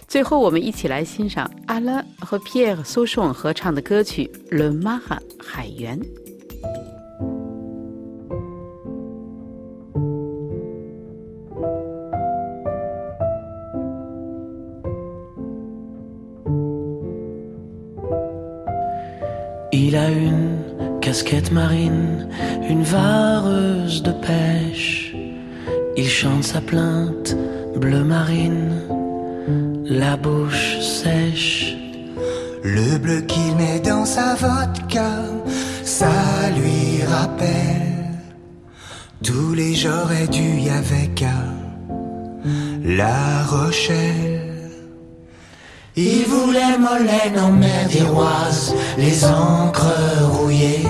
[0.07, 4.23] 最后，我们一起来欣赏阿拉和皮埃尔苏颂合唱的歌曲
[4.57, 5.99] 《伦玛哈海员》。
[19.71, 22.27] Il a une casquette marine,
[22.67, 25.10] une vareuse de pêche.
[26.03, 27.37] Il chante sa plainte
[27.75, 28.73] bleu marine,
[29.85, 31.75] la bouche sèche.
[32.63, 35.11] Le bleu qu'il met dans sa vodka,
[35.83, 36.09] ça
[36.57, 38.17] lui rappelle
[39.23, 41.23] tous les j'aurais dû avec
[42.83, 44.71] La Rochelle.
[45.95, 50.87] Il voulait Molène en mer d'Iroise, les encres rouillées,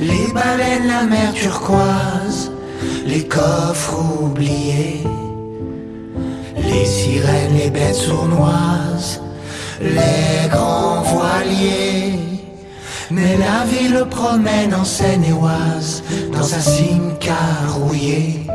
[0.00, 2.50] les baleines, la mer turquoise,
[3.04, 5.02] les coffres oubliés,
[6.56, 9.20] les sirènes, les bêtes sournoises,
[9.80, 12.18] les grands voiliers.
[13.10, 16.02] Mais la vie le promène en Seine-et-Oise,
[16.32, 17.34] dans sa simca
[17.68, 18.46] rouillée.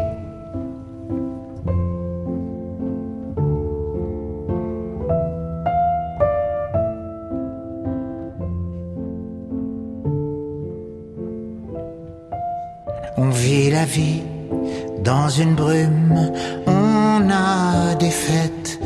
[15.30, 16.32] Une brume.
[16.66, 18.80] On a des fêtes,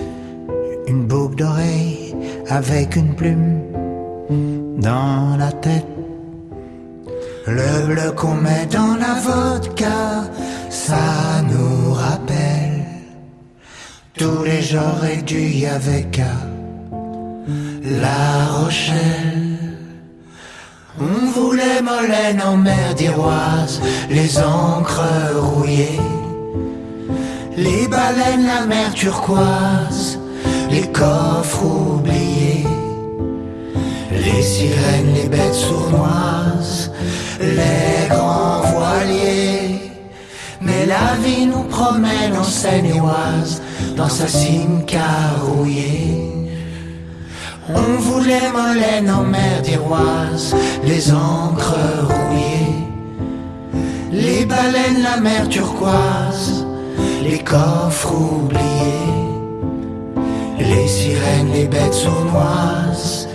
[0.87, 2.15] une boucle d'oreille
[2.49, 3.61] avec une plume
[4.77, 5.87] dans la tête.
[7.47, 10.29] Le bleu qu'on met dans la vodka,
[10.69, 12.85] ça nous rappelle
[14.17, 16.21] tous les dû y avec
[17.83, 19.57] La Rochelle.
[20.99, 25.01] On voulait Molène en mer d'Iroise, les encres
[25.35, 25.99] rouillées,
[27.57, 30.19] les baleines, la mer turquoise,
[30.69, 32.65] les coffres oubliés,
[34.11, 36.91] les sirènes, les bêtes sournoises,
[37.39, 39.91] les grands voiliers.
[40.61, 43.61] Mais la vie nous promène en Seine-et-Oise,
[43.97, 46.31] dans sa cime carouillée.
[47.69, 51.75] On voulait Molène en mer d'Iroise, les encres
[52.07, 52.75] rouillées,
[54.11, 56.65] les baleines, la mer turquoise,
[57.23, 59.13] les coffres oubliés,
[60.59, 63.29] les sirènes, les bêtes sournoises,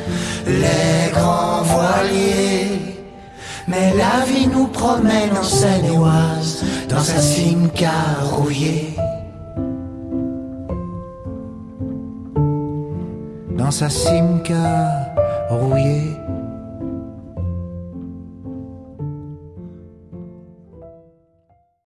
[0.47, 2.80] les grands voiliers.
[3.66, 8.95] Mais la vie nous promène en Seine-et-Oise, dans sa cime carouillée.
[13.57, 14.43] Dans sa cime
[15.51, 16.18] rouillée.